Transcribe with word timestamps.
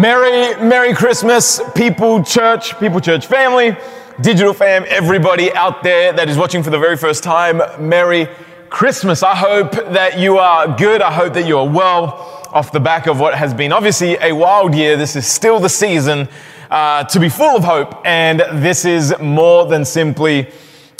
Merry, 0.00 0.58
Merry 0.66 0.94
Christmas, 0.94 1.60
people, 1.74 2.24
church, 2.24 2.78
people, 2.80 3.00
church 3.00 3.26
family, 3.26 3.76
digital 4.22 4.54
fam, 4.54 4.86
everybody 4.88 5.52
out 5.52 5.82
there 5.82 6.10
that 6.14 6.26
is 6.30 6.38
watching 6.38 6.62
for 6.62 6.70
the 6.70 6.78
very 6.78 6.96
first 6.96 7.22
time. 7.22 7.60
Merry 7.86 8.26
Christmas. 8.70 9.22
I 9.22 9.36
hope 9.36 9.72
that 9.72 10.18
you 10.18 10.38
are 10.38 10.74
good. 10.74 11.02
I 11.02 11.12
hope 11.12 11.34
that 11.34 11.46
you 11.46 11.58
are 11.58 11.68
well 11.68 12.46
off 12.50 12.72
the 12.72 12.80
back 12.80 13.08
of 13.08 13.20
what 13.20 13.34
has 13.34 13.52
been 13.52 13.72
obviously 13.74 14.16
a 14.22 14.32
wild 14.32 14.74
year. 14.74 14.96
This 14.96 15.16
is 15.16 15.26
still 15.26 15.60
the 15.60 15.68
season 15.68 16.30
uh, 16.70 17.04
to 17.04 17.20
be 17.20 17.28
full 17.28 17.54
of 17.54 17.62
hope, 17.62 18.00
and 18.06 18.40
this 18.64 18.86
is 18.86 19.14
more 19.20 19.66
than 19.66 19.84
simply 19.84 20.50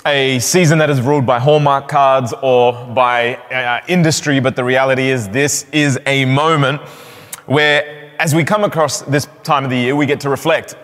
a 0.04 0.38
season 0.40 0.76
that 0.76 0.90
is 0.90 1.00
ruled 1.00 1.24
by 1.24 1.38
Hallmark 1.38 1.88
cards 1.88 2.34
or 2.42 2.74
by 2.88 3.36
uh, 3.36 3.80
industry, 3.88 4.40
but 4.40 4.56
the 4.56 4.64
reality 4.64 5.08
is 5.08 5.26
this 5.30 5.64
is 5.72 5.98
a 6.04 6.26
moment 6.26 6.82
where 7.46 7.99
as 8.20 8.34
we 8.34 8.44
come 8.44 8.64
across 8.64 9.00
this 9.00 9.26
time 9.42 9.64
of 9.64 9.70
the 9.70 9.78
year, 9.78 9.96
we 9.96 10.04
get 10.04 10.20
to 10.20 10.28
reflect 10.28 10.76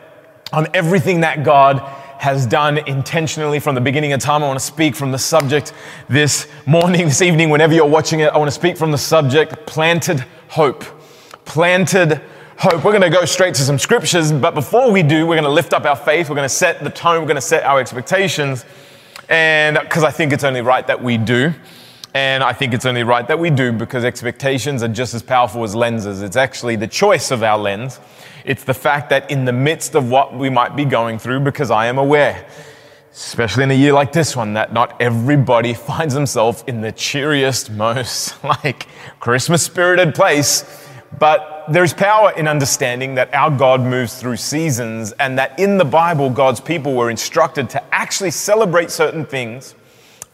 on 0.55 0.67
everything 0.73 1.21
that 1.21 1.45
God 1.45 1.81
has 2.19 2.47
done 2.47 2.79
intentionally 2.89 3.61
from 3.61 3.75
the 3.75 3.81
beginning 3.83 4.15
of 4.15 4.21
time. 4.21 4.43
I 4.43 4.47
want 4.47 4.59
to 4.59 4.65
speak 4.65 4.97
from 4.97 5.13
the 5.13 5.19
subject 5.19 5.75
this 6.09 6.49
morning, 6.65 7.05
this 7.05 7.21
evening, 7.21 7.51
whenever 7.51 7.75
you're 7.75 7.85
watching 7.85 8.21
it. 8.21 8.33
I 8.33 8.39
want 8.39 8.49
to 8.49 8.55
speak 8.55 8.79
from 8.79 8.91
the 8.91 8.97
subject 8.97 9.67
planted 9.67 10.25
hope. 10.49 10.83
Planted 11.45 12.23
hope. 12.57 12.83
We're 12.83 12.99
going 12.99 13.03
to 13.03 13.11
go 13.11 13.27
straight 13.27 13.55
to 13.57 13.63
some 13.63 13.79
scriptures, 13.79 14.33
but 14.33 14.55
before 14.55 14.91
we 14.91 15.03
do, 15.03 15.27
we're 15.27 15.35
going 15.35 15.45
to 15.45 15.51
lift 15.51 15.75
up 15.75 15.85
our 15.85 15.95
faith. 15.95 16.31
We're 16.31 16.37
going 16.37 16.49
to 16.49 16.55
set 16.55 16.83
the 16.83 16.89
tone. 16.89 17.21
We're 17.21 17.29
going 17.29 17.35
to 17.35 17.43
set 17.43 17.65
our 17.65 17.81
expectations. 17.81 18.65
And 19.29 19.79
because 19.79 20.05
I 20.05 20.11
think 20.11 20.33
it's 20.33 20.45
only 20.45 20.63
right 20.63 20.87
that 20.87 21.03
we 21.03 21.19
do. 21.19 21.53
And 22.17 22.43
I 22.43 22.55
think 22.55 22.73
it's 22.73 22.87
only 22.87 23.03
right 23.03 23.29
that 23.29 23.39
we 23.39 23.51
do 23.51 23.73
because 23.73 24.03
expectations 24.03 24.83
are 24.83 24.89
just 24.89 25.13
as 25.13 25.23
powerful 25.23 25.65
as 25.65 25.75
lenses. 25.75 26.23
It's 26.23 26.35
actually 26.35 26.77
the 26.77 26.87
choice 26.87 27.31
of 27.31 27.43
our 27.43 27.59
lens. 27.59 28.01
It's 28.47 28.65
the 28.65 28.73
fact 28.73 29.11
that 29.11 29.31
in 29.31 29.45
the 29.45 29.53
midst 29.53 29.95
of 29.95 30.09
what 30.09 30.35
we 30.35 30.49
might 30.49 30.75
be 30.77 30.87
going 30.87 31.19
through, 31.19 31.41
because 31.41 31.71
I 31.71 31.89
am 31.89 31.99
aware, 31.99 32.49
especially 33.13 33.65
in 33.65 33.71
a 33.71 33.75
year 33.75 33.93
like 33.93 34.13
this 34.13 34.35
one, 34.35 34.55
that 34.55 34.73
not 34.73 34.97
everybody 34.99 35.75
finds 35.91 36.15
themselves 36.15 36.65
in 36.67 36.81
the 36.81 36.91
cheeriest, 36.91 37.71
most 37.71 38.43
like 38.45 38.87
Christmas 39.21 39.63
spirited 39.63 40.15
place. 40.15 40.65
But 41.19 41.67
there's 41.69 41.93
power 41.93 42.33
in 42.33 42.49
understanding 42.49 43.17
that 43.17 43.35
our 43.35 43.51
God 43.51 43.83
moves 43.83 44.19
through 44.19 44.39
seasons 44.39 45.13
and 45.21 45.39
that 45.39 45.59
in 45.61 45.77
the 45.77 45.85
Bible, 45.85 46.31
God's 46.31 46.63
people 46.63 46.95
were 46.95 47.11
instructed 47.11 47.69
to 47.71 47.95
actually 47.95 48.31
celebrate 48.31 48.91
certain 48.91 49.27
things 49.27 49.75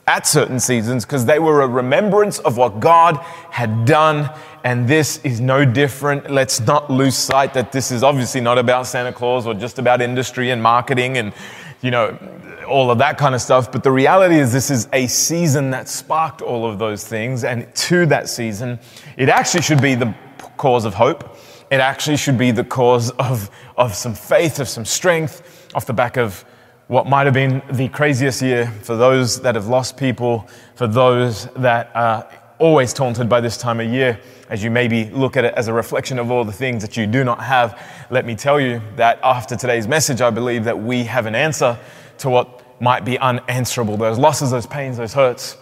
at 0.06 0.26
certain 0.26 0.58
seasons 0.58 1.04
because 1.04 1.24
they 1.26 1.38
were 1.38 1.62
a 1.62 1.68
remembrance 1.68 2.38
of 2.40 2.56
what 2.56 2.80
God 2.80 3.16
had 3.50 3.84
done. 3.84 4.30
And 4.64 4.88
this 4.88 5.18
is 5.24 5.40
no 5.40 5.64
different. 5.64 6.30
Let's 6.30 6.60
not 6.60 6.90
lose 6.90 7.16
sight 7.16 7.54
that 7.54 7.72
this 7.72 7.90
is 7.90 8.02
obviously 8.02 8.40
not 8.40 8.58
about 8.58 8.86
Santa 8.86 9.12
Claus 9.12 9.46
or 9.46 9.54
just 9.54 9.78
about 9.78 10.00
industry 10.00 10.50
and 10.50 10.62
marketing 10.62 11.18
and, 11.18 11.32
you 11.80 11.90
know, 11.90 12.16
all 12.68 12.90
of 12.90 12.98
that 12.98 13.18
kind 13.18 13.34
of 13.34 13.40
stuff. 13.40 13.70
But 13.72 13.82
the 13.82 13.90
reality 13.90 14.36
is, 14.36 14.52
this 14.52 14.70
is 14.70 14.88
a 14.92 15.06
season 15.06 15.70
that 15.70 15.88
sparked 15.88 16.42
all 16.42 16.64
of 16.64 16.78
those 16.78 17.06
things. 17.06 17.44
And 17.44 17.72
to 17.74 18.06
that 18.06 18.28
season, 18.28 18.78
it 19.16 19.28
actually 19.28 19.62
should 19.62 19.82
be 19.82 19.94
the 19.94 20.14
cause 20.56 20.84
of 20.84 20.94
hope. 20.94 21.36
It 21.70 21.80
actually 21.80 22.18
should 22.18 22.38
be 22.38 22.50
the 22.50 22.64
cause 22.64 23.10
of, 23.12 23.50
of 23.76 23.94
some 23.94 24.14
faith, 24.14 24.60
of 24.60 24.68
some 24.68 24.84
strength 24.84 25.70
off 25.74 25.86
the 25.86 25.92
back 25.92 26.16
of 26.16 26.44
what 26.92 27.06
might 27.06 27.24
have 27.24 27.32
been 27.32 27.62
the 27.72 27.88
craziest 27.88 28.42
year 28.42 28.66
for 28.82 28.98
those 28.98 29.40
that 29.40 29.54
have 29.54 29.66
lost 29.66 29.96
people, 29.96 30.46
for 30.74 30.86
those 30.86 31.46
that 31.56 31.90
are 31.94 32.28
always 32.58 32.92
taunted 32.92 33.30
by 33.30 33.40
this 33.40 33.56
time 33.56 33.80
of 33.80 33.90
year, 33.90 34.20
as 34.50 34.62
you 34.62 34.70
maybe 34.70 35.06
look 35.06 35.38
at 35.38 35.42
it 35.42 35.54
as 35.54 35.68
a 35.68 35.72
reflection 35.72 36.18
of 36.18 36.30
all 36.30 36.44
the 36.44 36.52
things 36.52 36.82
that 36.82 36.94
you 36.94 37.06
do 37.06 37.24
not 37.24 37.42
have, 37.42 37.80
let 38.10 38.26
me 38.26 38.34
tell 38.34 38.60
you 38.60 38.82
that 38.96 39.18
after 39.22 39.56
today's 39.56 39.88
message, 39.88 40.20
I 40.20 40.28
believe 40.28 40.64
that 40.64 40.78
we 40.78 41.02
have 41.04 41.24
an 41.24 41.34
answer 41.34 41.78
to 42.18 42.28
what 42.28 42.62
might 42.78 43.06
be 43.06 43.18
unanswerable 43.18 43.96
those 43.96 44.18
losses, 44.18 44.50
those 44.50 44.66
pains, 44.66 44.98
those 44.98 45.14
hurts. 45.14 45.56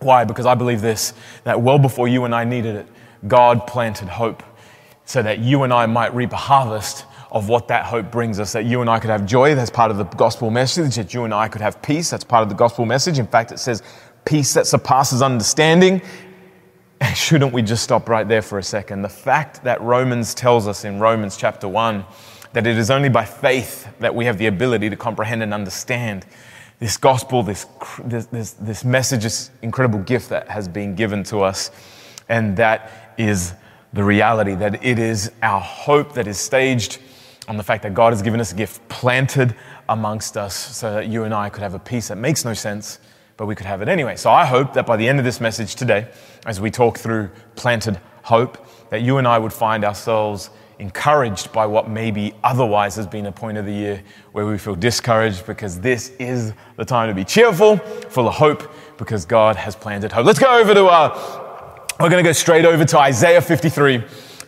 Why? 0.00 0.24
Because 0.24 0.44
I 0.44 0.56
believe 0.56 0.80
this 0.80 1.14
that 1.44 1.60
well 1.60 1.78
before 1.78 2.08
you 2.08 2.24
and 2.24 2.34
I 2.34 2.42
needed 2.42 2.74
it, 2.74 2.88
God 3.28 3.68
planted 3.68 4.08
hope 4.08 4.42
so 5.04 5.22
that 5.22 5.38
you 5.38 5.62
and 5.62 5.72
I 5.72 5.86
might 5.86 6.12
reap 6.16 6.32
a 6.32 6.36
harvest 6.36 7.04
of 7.34 7.48
what 7.48 7.66
that 7.66 7.84
hope 7.84 8.12
brings 8.12 8.38
us. 8.38 8.52
That 8.52 8.64
you 8.64 8.80
and 8.80 8.88
I 8.88 9.00
could 9.00 9.10
have 9.10 9.26
joy, 9.26 9.56
that's 9.56 9.68
part 9.68 9.90
of 9.90 9.98
the 9.98 10.04
gospel 10.04 10.50
message. 10.50 10.94
That 10.94 11.12
you 11.12 11.24
and 11.24 11.34
I 11.34 11.48
could 11.48 11.60
have 11.60 11.82
peace, 11.82 12.08
that's 12.08 12.24
part 12.24 12.44
of 12.44 12.48
the 12.48 12.54
gospel 12.54 12.86
message. 12.86 13.18
In 13.18 13.26
fact, 13.26 13.50
it 13.50 13.58
says 13.58 13.82
peace 14.24 14.54
that 14.54 14.68
surpasses 14.68 15.20
understanding. 15.20 16.00
And 17.00 17.16
shouldn't 17.16 17.52
we 17.52 17.60
just 17.60 17.82
stop 17.82 18.08
right 18.08 18.26
there 18.26 18.40
for 18.40 18.58
a 18.58 18.62
second? 18.62 19.02
The 19.02 19.08
fact 19.08 19.64
that 19.64 19.82
Romans 19.82 20.32
tells 20.32 20.68
us 20.68 20.84
in 20.84 21.00
Romans 21.00 21.36
chapter 21.36 21.66
1 21.68 22.04
that 22.52 22.68
it 22.68 22.78
is 22.78 22.88
only 22.88 23.08
by 23.08 23.24
faith 23.24 23.88
that 23.98 24.14
we 24.14 24.24
have 24.26 24.38
the 24.38 24.46
ability 24.46 24.88
to 24.88 24.96
comprehend 24.96 25.42
and 25.42 25.52
understand 25.52 26.24
this 26.78 26.96
gospel, 26.96 27.42
this, 27.42 27.66
this, 28.04 28.26
this, 28.26 28.52
this 28.52 28.84
message, 28.84 29.24
this 29.24 29.50
incredible 29.62 29.98
gift 29.98 30.28
that 30.28 30.48
has 30.48 30.68
been 30.68 30.94
given 30.94 31.24
to 31.24 31.40
us. 31.40 31.72
And 32.28 32.56
that 32.58 33.14
is 33.18 33.54
the 33.92 34.04
reality 34.04 34.54
that 34.54 34.84
it 34.84 35.00
is 35.00 35.32
our 35.42 35.60
hope 35.60 36.14
that 36.14 36.28
is 36.28 36.38
staged 36.38 37.00
on 37.48 37.56
the 37.56 37.62
fact 37.62 37.82
that 37.82 37.94
God 37.94 38.12
has 38.12 38.22
given 38.22 38.40
us 38.40 38.52
a 38.52 38.54
gift 38.54 38.86
planted 38.88 39.54
amongst 39.88 40.36
us 40.36 40.54
so 40.54 40.94
that 40.94 41.08
you 41.08 41.24
and 41.24 41.34
I 41.34 41.48
could 41.48 41.62
have 41.62 41.74
a 41.74 41.78
peace 41.78 42.08
that 42.08 42.16
makes 42.16 42.44
no 42.44 42.54
sense, 42.54 42.98
but 43.36 43.46
we 43.46 43.54
could 43.54 43.66
have 43.66 43.82
it 43.82 43.88
anyway. 43.88 44.16
So 44.16 44.30
I 44.30 44.44
hope 44.44 44.72
that 44.74 44.86
by 44.86 44.96
the 44.96 45.06
end 45.08 45.18
of 45.18 45.24
this 45.24 45.40
message 45.40 45.74
today, 45.74 46.08
as 46.46 46.60
we 46.60 46.70
talk 46.70 46.98
through 46.98 47.30
planted 47.56 48.00
hope, 48.22 48.66
that 48.90 49.02
you 49.02 49.18
and 49.18 49.28
I 49.28 49.38
would 49.38 49.52
find 49.52 49.84
ourselves 49.84 50.50
encouraged 50.78 51.52
by 51.52 51.66
what 51.66 51.88
maybe 51.88 52.34
otherwise 52.42 52.96
has 52.96 53.06
been 53.06 53.26
a 53.26 53.32
point 53.32 53.58
of 53.58 53.66
the 53.66 53.72
year 53.72 54.02
where 54.32 54.46
we 54.46 54.58
feel 54.58 54.74
discouraged 54.74 55.46
because 55.46 55.78
this 55.80 56.10
is 56.18 56.52
the 56.76 56.84
time 56.84 57.08
to 57.08 57.14
be 57.14 57.24
cheerful, 57.24 57.76
full 57.76 58.28
of 58.28 58.34
hope, 58.34 58.70
because 58.98 59.24
God 59.24 59.56
has 59.56 59.76
planted 59.76 60.12
hope. 60.12 60.26
Let's 60.26 60.38
go 60.38 60.58
over 60.58 60.74
to, 60.74 60.86
uh, 60.86 61.86
we're 62.00 62.10
going 62.10 62.22
to 62.22 62.28
go 62.28 62.32
straight 62.32 62.64
over 62.64 62.84
to 62.84 62.98
Isaiah 62.98 63.40
53. 63.40 64.02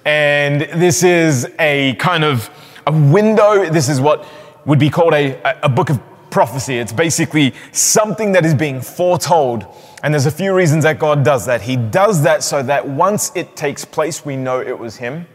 And 0.04 0.62
this 0.62 1.02
is 1.02 1.48
a 1.58 1.94
kind 1.94 2.24
of 2.24 2.50
a 2.86 2.92
window. 2.92 3.68
This 3.68 3.88
is 3.88 4.00
what 4.00 4.26
would 4.64 4.78
be 4.78 4.90
called 4.90 5.14
a, 5.14 5.64
a 5.64 5.68
book 5.68 5.90
of 5.90 6.00
prophecy. 6.30 6.76
It's 6.78 6.92
basically 6.92 7.54
something 7.72 8.32
that 8.32 8.44
is 8.44 8.54
being 8.54 8.80
foretold. 8.80 9.66
And 10.02 10.12
there's 10.12 10.26
a 10.26 10.30
few 10.30 10.54
reasons 10.54 10.84
that 10.84 10.98
God 10.98 11.24
does 11.24 11.46
that. 11.46 11.62
He 11.62 11.76
does 11.76 12.22
that 12.22 12.42
so 12.42 12.62
that 12.62 12.86
once 12.86 13.32
it 13.34 13.56
takes 13.56 13.84
place, 13.84 14.24
we 14.24 14.36
know 14.36 14.60
it 14.60 14.78
was 14.78 14.96
Him. 14.96 15.26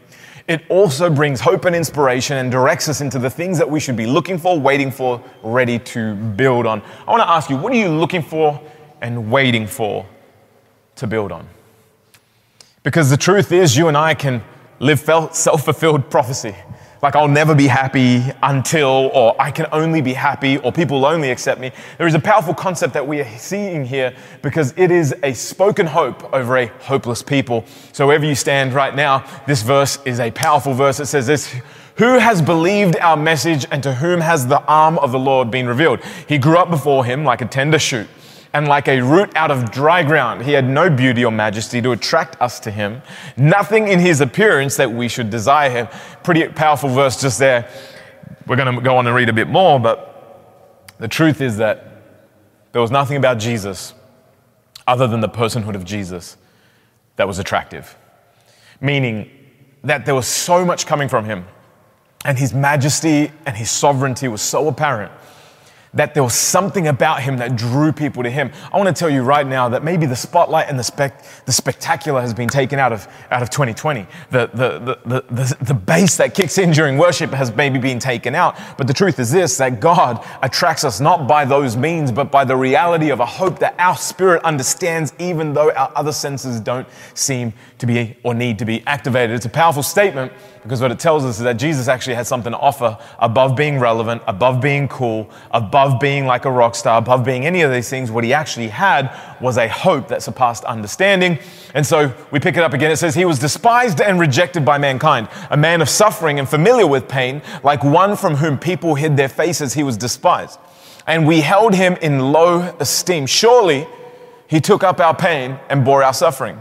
It 0.48 0.62
also 0.68 1.08
brings 1.08 1.40
hope 1.40 1.64
and 1.64 1.74
inspiration 1.74 2.36
and 2.36 2.50
directs 2.50 2.88
us 2.88 3.00
into 3.00 3.18
the 3.18 3.30
things 3.30 3.58
that 3.58 3.68
we 3.68 3.80
should 3.80 3.96
be 3.96 4.06
looking 4.06 4.38
for, 4.38 4.58
waiting 4.58 4.90
for, 4.90 5.22
ready 5.42 5.78
to 5.78 6.14
build 6.14 6.66
on. 6.66 6.82
I 7.06 7.10
want 7.10 7.22
to 7.22 7.28
ask 7.28 7.48
you, 7.48 7.56
what 7.56 7.72
are 7.72 7.76
you 7.76 7.88
looking 7.88 8.22
for 8.22 8.60
and 9.00 9.30
waiting 9.30 9.66
for 9.66 10.06
to 10.96 11.06
build 11.06 11.32
on? 11.32 11.48
Because 12.82 13.08
the 13.08 13.16
truth 13.16 13.52
is, 13.52 13.76
you 13.76 13.88
and 13.88 13.96
I 13.96 14.14
can 14.14 14.42
live 14.80 15.00
self 15.00 15.64
fulfilled 15.64 16.10
prophecy 16.10 16.56
like 17.02 17.16
I'll 17.16 17.26
never 17.26 17.52
be 17.52 17.66
happy 17.66 18.22
until, 18.44 19.10
or 19.12 19.34
I 19.40 19.50
can 19.50 19.66
only 19.72 20.00
be 20.00 20.12
happy, 20.12 20.58
or 20.58 20.70
people 20.70 21.00
will 21.00 21.06
only 21.06 21.32
accept 21.32 21.60
me. 21.60 21.72
There 21.98 22.06
is 22.06 22.14
a 22.14 22.20
powerful 22.20 22.54
concept 22.54 22.94
that 22.94 23.04
we 23.04 23.20
are 23.20 23.38
seeing 23.38 23.84
here 23.84 24.14
because 24.40 24.72
it 24.76 24.92
is 24.92 25.12
a 25.24 25.32
spoken 25.32 25.86
hope 25.86 26.32
over 26.32 26.56
a 26.58 26.66
hopeless 26.66 27.20
people. 27.20 27.64
So 27.92 28.06
wherever 28.06 28.24
you 28.24 28.36
stand 28.36 28.72
right 28.72 28.94
now, 28.94 29.26
this 29.48 29.62
verse 29.62 29.98
is 30.04 30.20
a 30.20 30.30
powerful 30.30 30.74
verse. 30.74 31.00
It 31.00 31.06
says 31.06 31.26
this, 31.26 31.52
who 31.96 32.18
has 32.18 32.40
believed 32.40 32.96
our 32.98 33.16
message 33.16 33.66
and 33.72 33.82
to 33.82 33.94
whom 33.94 34.20
has 34.20 34.46
the 34.46 34.62
arm 34.66 34.96
of 34.98 35.10
the 35.10 35.18
Lord 35.18 35.50
been 35.50 35.66
revealed? 35.66 36.00
He 36.28 36.38
grew 36.38 36.56
up 36.56 36.70
before 36.70 37.04
him 37.04 37.24
like 37.24 37.40
a 37.40 37.46
tender 37.46 37.80
shoot 37.80 38.08
and 38.54 38.68
like 38.68 38.88
a 38.88 39.00
root 39.00 39.34
out 39.34 39.50
of 39.50 39.70
dry 39.70 40.02
ground. 40.02 40.42
He 40.44 40.52
had 40.52 40.68
no 40.68 40.90
beauty 40.90 41.24
or 41.24 41.32
majesty 41.32 41.80
to 41.82 41.92
attract 41.92 42.40
us 42.40 42.60
to 42.60 42.70
him, 42.70 43.02
nothing 43.36 43.88
in 43.88 43.98
his 43.98 44.20
appearance 44.20 44.76
that 44.76 44.92
we 44.92 45.08
should 45.08 45.30
desire 45.30 45.70
him. 45.70 45.88
Pretty 46.22 46.46
powerful 46.48 46.88
verse 46.88 47.20
just 47.20 47.38
there. 47.38 47.68
We're 48.46 48.56
going 48.56 48.74
to 48.74 48.80
go 48.80 48.96
on 48.96 49.06
and 49.06 49.16
read 49.16 49.28
a 49.28 49.32
bit 49.32 49.48
more, 49.48 49.80
but 49.80 50.94
the 50.98 51.08
truth 51.08 51.40
is 51.40 51.56
that 51.56 51.86
there 52.72 52.82
was 52.82 52.90
nothing 52.90 53.16
about 53.16 53.38
Jesus 53.38 53.94
other 54.86 55.06
than 55.06 55.20
the 55.20 55.28
personhood 55.28 55.74
of 55.74 55.84
Jesus 55.84 56.36
that 57.16 57.26
was 57.26 57.38
attractive. 57.38 57.96
Meaning 58.80 59.30
that 59.84 60.04
there 60.04 60.14
was 60.14 60.26
so 60.26 60.64
much 60.64 60.86
coming 60.86 61.08
from 61.08 61.24
him, 61.24 61.46
and 62.24 62.38
his 62.38 62.52
majesty 62.54 63.30
and 63.46 63.56
his 63.56 63.70
sovereignty 63.70 64.28
was 64.28 64.42
so 64.42 64.68
apparent 64.68 65.12
that 65.94 66.14
there 66.14 66.22
was 66.22 66.34
something 66.34 66.88
about 66.88 67.22
him 67.22 67.36
that 67.36 67.54
drew 67.54 67.92
people 67.92 68.22
to 68.22 68.30
him. 68.30 68.50
I 68.72 68.78
want 68.78 68.88
to 68.88 68.98
tell 68.98 69.10
you 69.10 69.22
right 69.22 69.46
now 69.46 69.68
that 69.68 69.84
maybe 69.84 70.06
the 70.06 70.16
spotlight 70.16 70.68
and 70.68 70.78
the, 70.78 70.84
spec, 70.84 71.22
the 71.44 71.52
spectacular 71.52 72.20
has 72.20 72.32
been 72.32 72.48
taken 72.48 72.78
out 72.78 72.92
of, 72.92 73.06
out 73.30 73.42
of 73.42 73.50
2020. 73.50 74.06
The, 74.30 74.50
the, 74.54 74.98
the, 75.04 75.24
the, 75.30 75.56
the, 75.60 75.74
bass 75.74 76.16
that 76.16 76.34
kicks 76.34 76.56
in 76.56 76.70
during 76.70 76.96
worship 76.96 77.30
has 77.32 77.54
maybe 77.54 77.78
been 77.78 77.98
taken 77.98 78.34
out. 78.34 78.56
But 78.78 78.86
the 78.86 78.94
truth 78.94 79.18
is 79.18 79.30
this 79.30 79.58
that 79.58 79.80
God 79.80 80.24
attracts 80.42 80.84
us 80.84 80.98
not 81.00 81.28
by 81.28 81.44
those 81.44 81.76
means, 81.76 82.10
but 82.10 82.30
by 82.30 82.44
the 82.44 82.56
reality 82.56 83.10
of 83.10 83.20
a 83.20 83.26
hope 83.26 83.58
that 83.58 83.74
our 83.78 83.96
spirit 83.96 84.42
understands, 84.44 85.12
even 85.18 85.52
though 85.52 85.70
our 85.72 85.92
other 85.94 86.12
senses 86.12 86.58
don't 86.58 86.88
seem 87.12 87.52
to 87.78 87.86
be 87.86 88.16
or 88.22 88.32
need 88.34 88.58
to 88.60 88.64
be 88.64 88.82
activated. 88.86 89.36
It's 89.36 89.46
a 89.46 89.50
powerful 89.50 89.82
statement 89.82 90.32
Because 90.62 90.80
what 90.80 90.92
it 90.92 91.00
tells 91.00 91.24
us 91.24 91.38
is 91.38 91.42
that 91.42 91.54
Jesus 91.54 91.88
actually 91.88 92.14
had 92.14 92.26
something 92.26 92.52
to 92.52 92.58
offer 92.58 92.96
above 93.18 93.56
being 93.56 93.80
relevant, 93.80 94.22
above 94.28 94.60
being 94.60 94.86
cool, 94.86 95.28
above 95.50 95.98
being 95.98 96.24
like 96.24 96.44
a 96.44 96.50
rock 96.52 96.76
star, 96.76 96.98
above 96.98 97.24
being 97.24 97.46
any 97.46 97.62
of 97.62 97.72
these 97.72 97.90
things. 97.90 98.12
What 98.12 98.22
he 98.22 98.32
actually 98.32 98.68
had 98.68 99.12
was 99.40 99.58
a 99.58 99.66
hope 99.68 100.06
that 100.08 100.22
surpassed 100.22 100.62
understanding. 100.64 101.40
And 101.74 101.84
so 101.84 102.14
we 102.30 102.38
pick 102.38 102.56
it 102.56 102.62
up 102.62 102.74
again. 102.74 102.92
It 102.92 102.96
says, 102.96 103.12
He 103.16 103.24
was 103.24 103.40
despised 103.40 104.00
and 104.00 104.20
rejected 104.20 104.64
by 104.64 104.78
mankind, 104.78 105.28
a 105.50 105.56
man 105.56 105.82
of 105.82 105.88
suffering 105.88 106.38
and 106.38 106.48
familiar 106.48 106.86
with 106.86 107.08
pain, 107.08 107.42
like 107.64 107.82
one 107.82 108.14
from 108.14 108.36
whom 108.36 108.56
people 108.56 108.94
hid 108.94 109.16
their 109.16 109.28
faces, 109.28 109.74
he 109.74 109.82
was 109.82 109.96
despised. 109.96 110.60
And 111.08 111.26
we 111.26 111.40
held 111.40 111.74
him 111.74 111.94
in 112.00 112.30
low 112.30 112.60
esteem. 112.78 113.26
Surely 113.26 113.88
he 114.46 114.60
took 114.60 114.84
up 114.84 115.00
our 115.00 115.16
pain 115.16 115.58
and 115.68 115.84
bore 115.84 116.04
our 116.04 116.14
suffering. 116.14 116.60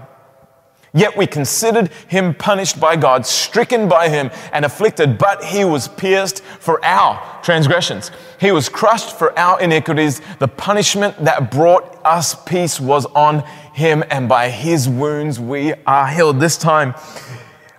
Yet 0.94 1.16
we 1.16 1.26
considered 1.26 1.90
him 2.08 2.34
punished 2.34 2.78
by 2.78 2.98
God, 2.98 3.26
stricken 3.26 3.88
by 3.88 4.10
him, 4.10 4.30
and 4.52 4.66
afflicted, 4.66 5.18
but 5.18 5.44
he 5.44 5.64
was 5.64 5.88
pierced 5.88 6.44
for 6.60 6.84
our 6.84 7.42
transgressions. 7.44 8.12
He 8.42 8.52
was 8.52 8.68
crushed 8.68 9.18
for 9.18 9.38
our 9.40 9.62
iniquities. 9.62 10.22
The 10.40 10.50
punishment 10.50 11.24
that 11.24 11.50
brought 11.50 11.98
us 12.04 12.36
peace 12.44 12.78
was 12.78 13.06
on 13.06 13.40
him, 13.74 14.04
and 14.10 14.28
by 14.28 14.50
his 14.50 14.90
wounds 14.90 15.40
we 15.40 15.74
are 15.88 16.08
healed. 16.08 16.42
This 16.42 16.58
time, 16.58 16.94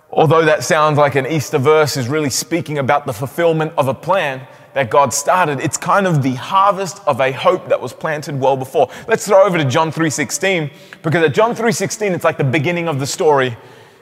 although 0.09 0.45
that 0.45 0.63
sounds 0.63 0.97
like 0.97 1.13
an 1.13 1.27
Easter 1.27 1.59
verse, 1.59 1.97
is 1.97 2.07
really 2.07 2.31
speaking 2.31 2.79
about 2.79 3.05
the 3.05 3.13
fulfillment 3.13 3.73
of 3.77 3.87
a 3.87 3.93
plan 3.93 4.47
that 4.73 4.89
God 4.89 5.13
started. 5.13 5.59
It's 5.59 5.77
kind 5.77 6.07
of 6.07 6.21
the 6.23 6.35
harvest 6.35 7.01
of 7.05 7.19
a 7.19 7.31
hope 7.31 7.69
that 7.69 7.79
was 7.79 7.93
planted 7.93 8.39
well 8.39 8.57
before. 8.57 8.89
Let's 9.07 9.27
throw 9.27 9.43
over 9.43 9.57
to 9.57 9.65
John 9.65 9.91
3:16 9.91 10.71
because 11.01 11.23
at 11.23 11.33
John 11.33 11.55
3:16 11.55 12.13
it's 12.13 12.23
like 12.23 12.37
the 12.37 12.43
beginning 12.43 12.87
of 12.87 12.99
the 12.99 13.07
story 13.07 13.57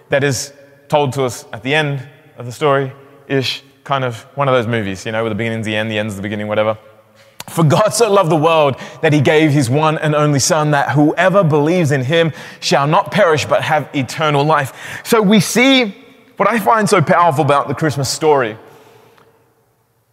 that 0.10 0.24
is 0.24 0.54
told 0.88 1.14
to 1.14 1.24
us 1.24 1.46
at 1.54 1.64
the 1.64 1.74
end 1.74 2.08
of 2.38 2.46
the 2.46 2.52
story 2.52 2.92
ish 3.28 3.64
kind 3.84 4.04
of 4.04 4.22
one 4.36 4.48
of 4.48 4.54
those 4.54 4.68
movies, 4.68 5.06
you 5.06 5.12
know, 5.12 5.24
where 5.24 5.30
the 5.30 5.36
beginning's 5.36 5.66
the 5.66 5.76
end, 5.76 5.90
the 5.90 5.98
end's 5.98 6.16
the 6.16 6.22
beginning, 6.22 6.48
whatever. 6.48 6.78
For 7.50 7.64
God 7.64 7.90
so 7.90 8.12
loved 8.12 8.30
the 8.30 8.36
world 8.38 8.76
that 9.02 9.12
he 9.12 9.20
gave 9.20 9.52
his 9.52 9.70
one 9.70 9.98
and 9.98 10.16
only 10.16 10.40
Son, 10.40 10.72
that 10.72 10.92
whoever 10.92 11.44
believes 11.44 11.92
in 11.92 12.04
him 12.04 12.32
shall 12.60 12.88
not 12.88 13.12
perish 13.12 13.46
but 13.46 13.64
have 13.64 13.90
eternal 13.96 14.44
life. 14.44 15.02
So 15.04 15.22
we 15.22 15.40
see 15.40 15.96
what 16.38 16.50
I 16.50 16.60
find 16.60 16.90
so 16.90 17.02
powerful 17.02 17.44
about 17.44 17.68
the 17.68 17.74
Christmas 17.74 18.10
story 18.10 18.58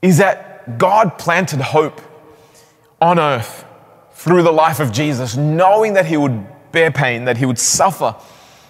is 0.03 0.19
that 0.19 0.48
God 0.77 1.19
planted 1.19 1.61
hope 1.61 2.01
on 3.01 3.19
earth 3.19 3.65
through 4.13 4.43
the 4.43 4.53
life 4.53 4.81
of 4.81 4.93
Jesus, 4.93 5.37
knowing 5.37 5.95
that 5.95 6.07
he 6.07 6.17
would 6.17 6.47
bear 6.73 6.91
pain, 6.91 7.25
that 7.25 7.37
he 7.37 7.47
would 7.47 7.59
suffer 7.59 8.15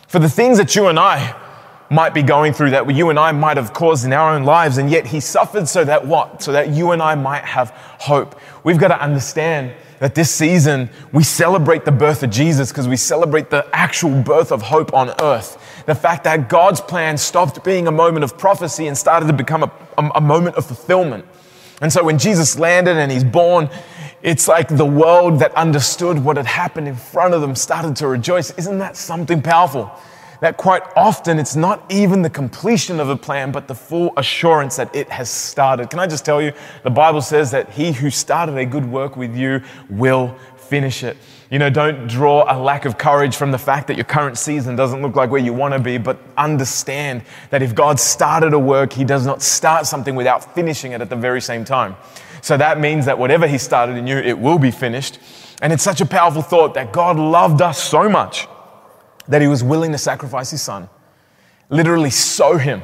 for 0.07 0.19
the 0.19 0.29
things 0.29 0.59
that 0.59 0.75
you 0.75 0.87
and 0.87 0.99
I 0.99 1.35
might 1.91 2.13
be 2.13 2.23
going 2.23 2.53
through, 2.53 2.71
that 2.71 2.95
you 2.95 3.11
and 3.11 3.19
I 3.19 3.33
might 3.33 3.57
have 3.57 3.73
caused 3.73 4.05
in 4.05 4.13
our 4.13 4.35
own 4.35 4.45
lives. 4.45 4.79
And 4.79 4.91
yet 4.91 5.07
he 5.07 5.21
suffered 5.21 5.69
so 5.69 5.85
that 5.85 6.07
what? 6.07 6.43
So 6.43 6.53
that 6.53 6.71
you 6.71 6.93
and 6.93 7.03
I 7.03 7.15
might 7.15 7.45
have 7.45 7.71
hope. 7.71 8.39
We've 8.65 8.79
got 8.79 8.89
to 8.89 9.01
understand 9.01 9.73
that 10.01 10.15
this 10.15 10.31
season 10.31 10.91
we 11.13 11.25
celebrate 11.25 11.85
the 11.85 11.93
birth 11.93 12.23
of 12.23 12.31
Jesus 12.31 12.71
because 12.71 12.87
we 12.87 12.97
celebrate 12.97 13.51
the 13.51 13.67
actual 13.73 14.23
birth 14.23 14.53
of 14.53 14.63
hope 14.63 14.93
on 14.95 15.13
earth. 15.21 15.85
The 15.87 15.95
fact 15.95 16.25
that 16.25 16.49
God's 16.49 16.81
plan 16.81 17.17
stopped 17.17 17.65
being 17.65 17.87
a 17.87 17.93
moment 17.93 18.25
of 18.25 18.39
prophecy 18.39 18.87
and 18.87 18.97
started 18.97 19.27
to 19.27 19.33
become 19.33 19.63
a, 19.63 19.73
a, 19.97 20.11
a 20.17 20.21
moment 20.21 20.57
of 20.57 20.67
fulfillment. 20.67 21.25
And 21.81 21.93
so 21.93 22.03
when 22.03 22.19
Jesus 22.19 22.59
landed 22.59 22.97
and 22.97 23.11
he's 23.11 23.25
born, 23.25 23.71
it's 24.23 24.49
like 24.49 24.69
the 24.69 24.85
world 24.85 25.39
that 25.41 25.55
understood 25.55 26.19
what 26.19 26.37
had 26.37 26.47
happened 26.47 26.89
in 26.89 26.97
front 26.97 27.35
of 27.35 27.41
them 27.41 27.55
started 27.55 27.95
to 27.97 28.09
rejoice. 28.09 28.51
Isn't 28.59 28.79
that 28.79 28.97
something 28.97 29.43
powerful? 29.43 29.91
That 30.41 30.57
quite 30.57 30.83
often 30.97 31.39
it's 31.39 31.57
not 31.57 31.85
even 31.91 32.23
the 32.23 32.31
completion 32.31 33.01
of 33.01 33.09
a 33.09 33.17
plan, 33.17 33.51
but 33.53 33.67
the 33.69 33.75
full 33.75 34.13
assurance 34.17 34.77
that 34.77 34.95
it 34.95 35.09
has 35.09 35.29
started. 35.29 35.91
Can 35.91 35.99
I 35.99 36.07
just 36.07 36.25
tell 36.25 36.41
you, 36.41 36.53
the 36.85 36.91
Bible 36.91 37.23
says 37.23 37.51
that 37.53 37.71
he 37.71 37.93
who 37.93 38.11
started 38.11 38.57
a 38.57 38.65
good 38.65 38.85
work 38.85 39.17
with 39.17 39.37
you 39.37 39.63
will 39.89 40.37
finish 40.69 41.03
it. 41.03 41.17
You 41.51 41.59
know, 41.59 41.71
don't 41.71 42.09
draw 42.09 42.45
a 42.47 42.57
lack 42.59 42.85
of 42.85 42.99
courage 42.99 43.35
from 43.35 43.53
the 43.53 43.59
fact 43.59 43.87
that 43.87 43.97
your 43.97 44.05
current 44.05 44.37
season 44.37 44.77
doesn't 44.77 45.01
look 45.01 45.17
like 45.17 45.31
where 45.31 45.41
you 45.41 45.55
want 45.55 45.73
to 45.73 45.81
be, 45.81 45.97
but 45.97 46.19
understand 46.37 47.23
that 47.51 47.63
if 47.63 47.75
God 47.75 47.99
started 47.99 48.53
a 48.53 48.59
work, 48.59 48.93
He 48.93 49.05
does 49.05 49.25
not 49.25 49.41
start 49.41 49.87
something 49.87 50.15
without 50.15 50.55
finishing 50.55 50.93
it 50.93 51.01
at 51.01 51.09
the 51.09 51.17
very 51.17 51.41
same 51.41 51.65
time. 51.65 51.97
So 52.43 52.59
that 52.59 52.79
means 52.79 53.07
that 53.07 53.19
whatever 53.19 53.47
He 53.47 53.57
started 53.57 53.97
in 53.97 54.07
you, 54.07 54.19
it 54.19 54.39
will 54.39 54.59
be 54.59 54.71
finished. 54.71 55.19
And 55.63 55.73
it's 55.73 55.83
such 55.83 56.03
a 56.03 56.07
powerful 56.07 56.43
thought 56.43 56.75
that 56.75 56.93
God 56.93 57.17
loved 57.17 57.63
us 57.63 57.83
so 57.83 58.11
much 58.11 58.47
that 59.27 59.41
He 59.41 59.49
was 59.49 59.65
willing 59.65 59.93
to 59.93 59.99
sacrifice 59.99 60.51
His 60.51 60.61
Son, 60.61 60.91
literally 61.71 62.11
sow 62.11 62.59
Him 62.59 62.83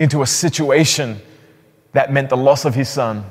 into 0.00 0.22
a 0.22 0.26
situation 0.26 1.20
that 1.92 2.12
meant 2.12 2.28
the 2.28 2.36
loss 2.36 2.64
of 2.64 2.74
His 2.74 2.88
Son 2.88 3.24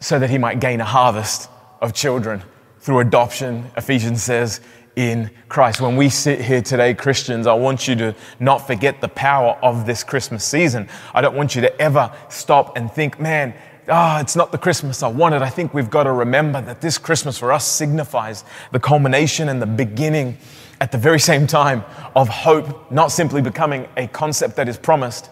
so 0.00 0.18
that 0.18 0.30
He 0.30 0.38
might 0.38 0.60
gain 0.60 0.80
a 0.80 0.84
harvest 0.84 1.50
of 1.82 1.92
children 1.92 2.42
through 2.86 3.00
adoption, 3.00 3.68
Ephesians 3.76 4.22
says, 4.22 4.60
in 4.94 5.28
Christ. 5.48 5.80
When 5.80 5.96
we 5.96 6.08
sit 6.08 6.40
here 6.40 6.62
today, 6.62 6.94
Christians, 6.94 7.48
I 7.48 7.52
want 7.52 7.88
you 7.88 7.96
to 7.96 8.14
not 8.38 8.64
forget 8.64 9.00
the 9.00 9.08
power 9.08 9.58
of 9.60 9.86
this 9.86 10.04
Christmas 10.04 10.44
season. 10.44 10.88
I 11.12 11.20
don't 11.20 11.34
want 11.34 11.56
you 11.56 11.62
to 11.62 11.80
ever 11.82 12.12
stop 12.28 12.76
and 12.76 12.88
think, 12.88 13.18
man, 13.18 13.54
ah, 13.88 14.18
oh, 14.18 14.20
it's 14.20 14.36
not 14.36 14.52
the 14.52 14.58
Christmas 14.58 15.02
I 15.02 15.08
wanted. 15.08 15.42
I 15.42 15.48
think 15.48 15.74
we've 15.74 15.90
got 15.90 16.04
to 16.04 16.12
remember 16.12 16.60
that 16.60 16.80
this 16.80 16.96
Christmas 16.96 17.36
for 17.36 17.50
us 17.50 17.66
signifies 17.66 18.44
the 18.70 18.78
culmination 18.78 19.48
and 19.48 19.60
the 19.60 19.66
beginning 19.66 20.38
at 20.80 20.92
the 20.92 20.98
very 20.98 21.18
same 21.18 21.48
time 21.48 21.82
of 22.14 22.28
hope, 22.28 22.92
not 22.92 23.10
simply 23.10 23.42
becoming 23.42 23.88
a 23.96 24.06
concept 24.06 24.54
that 24.54 24.68
is 24.68 24.78
promised, 24.78 25.28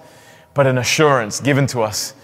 but 0.55 0.67
an 0.67 0.79
assurance 0.79 1.39
given 1.39 1.69
to 1.69 1.83
us 1.83 2.15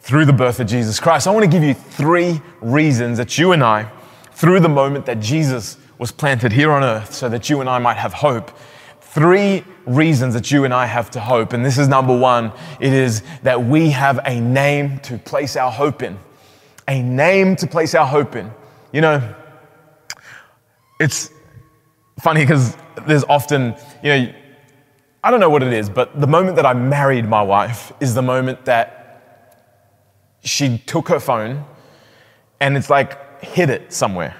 through 0.00 0.26
the 0.26 0.32
birth 0.34 0.60
of 0.60 0.66
Jesus 0.66 1.00
Christ. 1.00 1.26
I 1.26 1.30
want 1.30 1.44
to 1.44 1.50
give 1.50 1.64
you 1.64 1.72
three 1.72 2.42
reasons 2.60 3.16
that 3.16 3.38
you 3.38 3.52
and 3.52 3.64
I 3.64 3.90
through 4.34 4.60
the 4.60 4.68
moment 4.68 5.06
that 5.06 5.20
Jesus 5.20 5.78
was 5.98 6.10
planted 6.10 6.52
here 6.52 6.72
on 6.72 6.82
earth 6.82 7.14
so 7.14 7.28
that 7.28 7.48
you 7.48 7.60
and 7.60 7.70
I 7.70 7.78
might 7.78 7.96
have 7.96 8.12
hope. 8.12 8.50
Three 9.00 9.64
reasons 9.86 10.34
that 10.34 10.50
you 10.50 10.64
and 10.64 10.74
I 10.74 10.86
have 10.86 11.10
to 11.12 11.20
hope. 11.20 11.52
And 11.52 11.64
this 11.64 11.78
is 11.78 11.86
number 11.86 12.16
one 12.16 12.52
it 12.80 12.92
is 12.92 13.22
that 13.42 13.64
we 13.64 13.90
have 13.90 14.20
a 14.26 14.40
name 14.40 14.98
to 15.00 15.18
place 15.18 15.56
our 15.56 15.70
hope 15.70 16.02
in. 16.02 16.18
A 16.88 17.00
name 17.00 17.56
to 17.56 17.66
place 17.66 17.94
our 17.94 18.06
hope 18.06 18.34
in. 18.34 18.50
You 18.92 19.00
know, 19.02 19.34
it's 20.98 21.30
funny 22.20 22.40
because 22.40 22.76
there's 23.06 23.24
often, 23.24 23.76
you 24.02 24.08
know, 24.08 24.34
I 25.22 25.30
don't 25.30 25.40
know 25.40 25.48
what 25.48 25.62
it 25.62 25.72
is, 25.72 25.88
but 25.88 26.20
the 26.20 26.26
moment 26.26 26.56
that 26.56 26.66
I 26.66 26.74
married 26.74 27.26
my 27.26 27.42
wife 27.42 27.92
is 28.00 28.14
the 28.14 28.22
moment 28.22 28.64
that 28.66 29.00
she 30.42 30.78
took 30.78 31.08
her 31.08 31.20
phone 31.20 31.64
and 32.60 32.76
it's 32.76 32.90
like 32.90 33.18
hid 33.44 33.70
it 33.70 33.92
somewhere. 33.92 34.36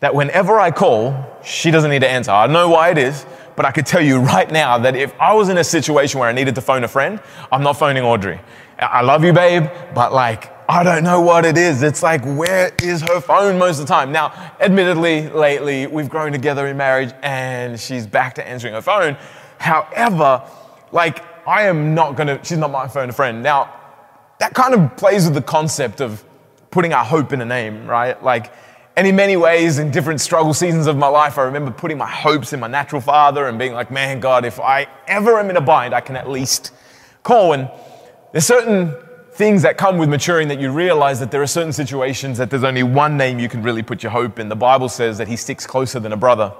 That 0.00 0.14
whenever 0.14 0.60
I 0.60 0.70
call, 0.70 1.38
she 1.42 1.70
doesn't 1.70 1.90
need 1.90 2.00
to 2.00 2.08
answer. 2.08 2.30
I 2.30 2.46
know 2.46 2.68
why 2.68 2.90
it 2.90 2.98
is, 2.98 3.26
but 3.56 3.64
I 3.64 3.72
could 3.72 3.86
tell 3.86 4.02
you 4.02 4.18
right 4.34 4.50
now 4.50 4.78
that 4.78 4.96
if 4.96 5.18
I 5.20 5.32
was 5.34 5.48
in 5.48 5.58
a 5.58 5.64
situation 5.64 6.20
where 6.20 6.28
I 6.28 6.32
needed 6.32 6.54
to 6.56 6.60
phone 6.60 6.84
a 6.84 6.88
friend, 6.88 7.20
I'm 7.50 7.62
not 7.62 7.74
phoning 7.74 8.04
Audrey. 8.04 8.40
I 8.78 9.02
love 9.02 9.24
you, 9.24 9.32
babe, 9.32 9.68
but 9.94 10.12
like, 10.12 10.52
I 10.68 10.82
don't 10.82 11.04
know 11.04 11.20
what 11.20 11.44
it 11.44 11.58
is. 11.58 11.82
It's 11.82 12.02
like, 12.02 12.24
where 12.24 12.72
is 12.82 13.02
her 13.02 13.20
phone 13.20 13.58
most 13.58 13.80
of 13.80 13.86
the 13.86 13.92
time? 13.92 14.12
Now, 14.12 14.32
admittedly, 14.60 15.28
lately, 15.28 15.86
we've 15.86 16.08
grown 16.08 16.32
together 16.32 16.66
in 16.66 16.76
marriage 16.76 17.12
and 17.22 17.78
she's 17.78 18.06
back 18.06 18.34
to 18.36 18.46
answering 18.46 18.74
her 18.74 18.82
phone. 18.82 19.16
However, 19.58 20.42
like, 20.90 21.22
I 21.46 21.64
am 21.64 21.94
not 21.94 22.16
gonna, 22.16 22.42
she's 22.42 22.58
not 22.58 22.70
my 22.70 22.88
phone 22.88 23.12
friend. 23.12 23.42
Now, 23.42 23.72
that 24.38 24.54
kind 24.54 24.74
of 24.74 24.96
plays 24.96 25.26
with 25.26 25.34
the 25.34 25.42
concept 25.42 26.00
of 26.00 26.24
putting 26.74 26.92
our 26.92 27.04
hope 27.04 27.32
in 27.32 27.40
a 27.40 27.44
name, 27.44 27.86
right? 27.86 28.20
Like, 28.22 28.52
and 28.96 29.06
in 29.06 29.14
many 29.14 29.36
ways, 29.36 29.78
in 29.78 29.92
different 29.92 30.20
struggle 30.20 30.52
seasons 30.52 30.88
of 30.88 30.96
my 30.96 31.06
life, 31.06 31.38
I 31.38 31.42
remember 31.42 31.70
putting 31.70 31.96
my 31.96 32.10
hopes 32.10 32.52
in 32.52 32.58
my 32.58 32.66
natural 32.66 33.00
father 33.00 33.46
and 33.46 33.56
being 33.58 33.72
like, 33.72 33.92
man, 33.92 34.18
God, 34.18 34.44
if 34.44 34.58
I 34.58 34.88
ever 35.06 35.38
am 35.38 35.50
in 35.50 35.56
a 35.56 35.60
bind, 35.60 35.94
I 35.94 36.00
can 36.00 36.16
at 36.16 36.28
least 36.28 36.72
call. 37.22 37.52
And 37.52 37.70
there's 38.32 38.44
certain 38.44 38.92
things 39.34 39.62
that 39.62 39.78
come 39.78 39.98
with 39.98 40.08
maturing 40.08 40.48
that 40.48 40.60
you 40.60 40.72
realize 40.72 41.20
that 41.20 41.30
there 41.30 41.42
are 41.42 41.46
certain 41.46 41.72
situations 41.72 42.38
that 42.38 42.50
there's 42.50 42.64
only 42.64 42.82
one 42.82 43.16
name 43.16 43.38
you 43.38 43.48
can 43.48 43.62
really 43.62 43.82
put 43.82 44.02
your 44.02 44.10
hope 44.10 44.40
in. 44.40 44.48
The 44.48 44.56
Bible 44.56 44.88
says 44.88 45.16
that 45.18 45.28
he 45.28 45.36
sticks 45.36 45.64
closer 45.64 46.00
than 46.00 46.12
a 46.12 46.16
brother. 46.16 46.52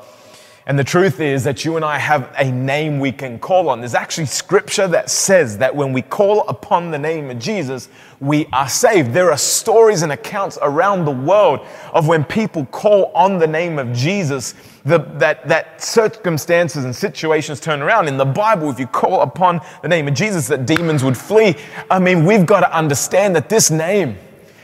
And 0.66 0.78
the 0.78 0.84
truth 0.84 1.20
is 1.20 1.44
that 1.44 1.62
you 1.66 1.76
and 1.76 1.84
I 1.84 1.98
have 1.98 2.34
a 2.38 2.50
name 2.50 2.98
we 2.98 3.12
can 3.12 3.38
call 3.38 3.68
on. 3.68 3.80
There's 3.80 3.94
actually 3.94 4.24
scripture 4.24 4.88
that 4.88 5.10
says 5.10 5.58
that 5.58 5.76
when 5.76 5.92
we 5.92 6.00
call 6.00 6.48
upon 6.48 6.90
the 6.90 6.98
name 6.98 7.28
of 7.28 7.38
Jesus, 7.38 7.90
we 8.18 8.46
are 8.50 8.68
saved. 8.68 9.12
There 9.12 9.30
are 9.30 9.36
stories 9.36 10.00
and 10.00 10.12
accounts 10.12 10.58
around 10.62 11.04
the 11.04 11.10
world 11.10 11.66
of 11.92 12.08
when 12.08 12.24
people 12.24 12.64
call 12.66 13.12
on 13.14 13.36
the 13.38 13.46
name 13.46 13.78
of 13.78 13.92
Jesus, 13.92 14.54
the, 14.86 15.00
that, 15.18 15.46
that 15.48 15.82
circumstances 15.82 16.86
and 16.86 16.96
situations 16.96 17.60
turn 17.60 17.82
around. 17.82 18.08
In 18.08 18.16
the 18.16 18.24
Bible, 18.24 18.70
if 18.70 18.80
you 18.80 18.86
call 18.86 19.20
upon 19.20 19.60
the 19.82 19.88
name 19.88 20.08
of 20.08 20.14
Jesus, 20.14 20.48
that 20.48 20.64
demons 20.64 21.04
would 21.04 21.18
flee. 21.18 21.56
I 21.90 21.98
mean, 21.98 22.24
we've 22.24 22.46
got 22.46 22.60
to 22.60 22.74
understand 22.74 23.36
that 23.36 23.50
this 23.50 23.70
name 23.70 24.16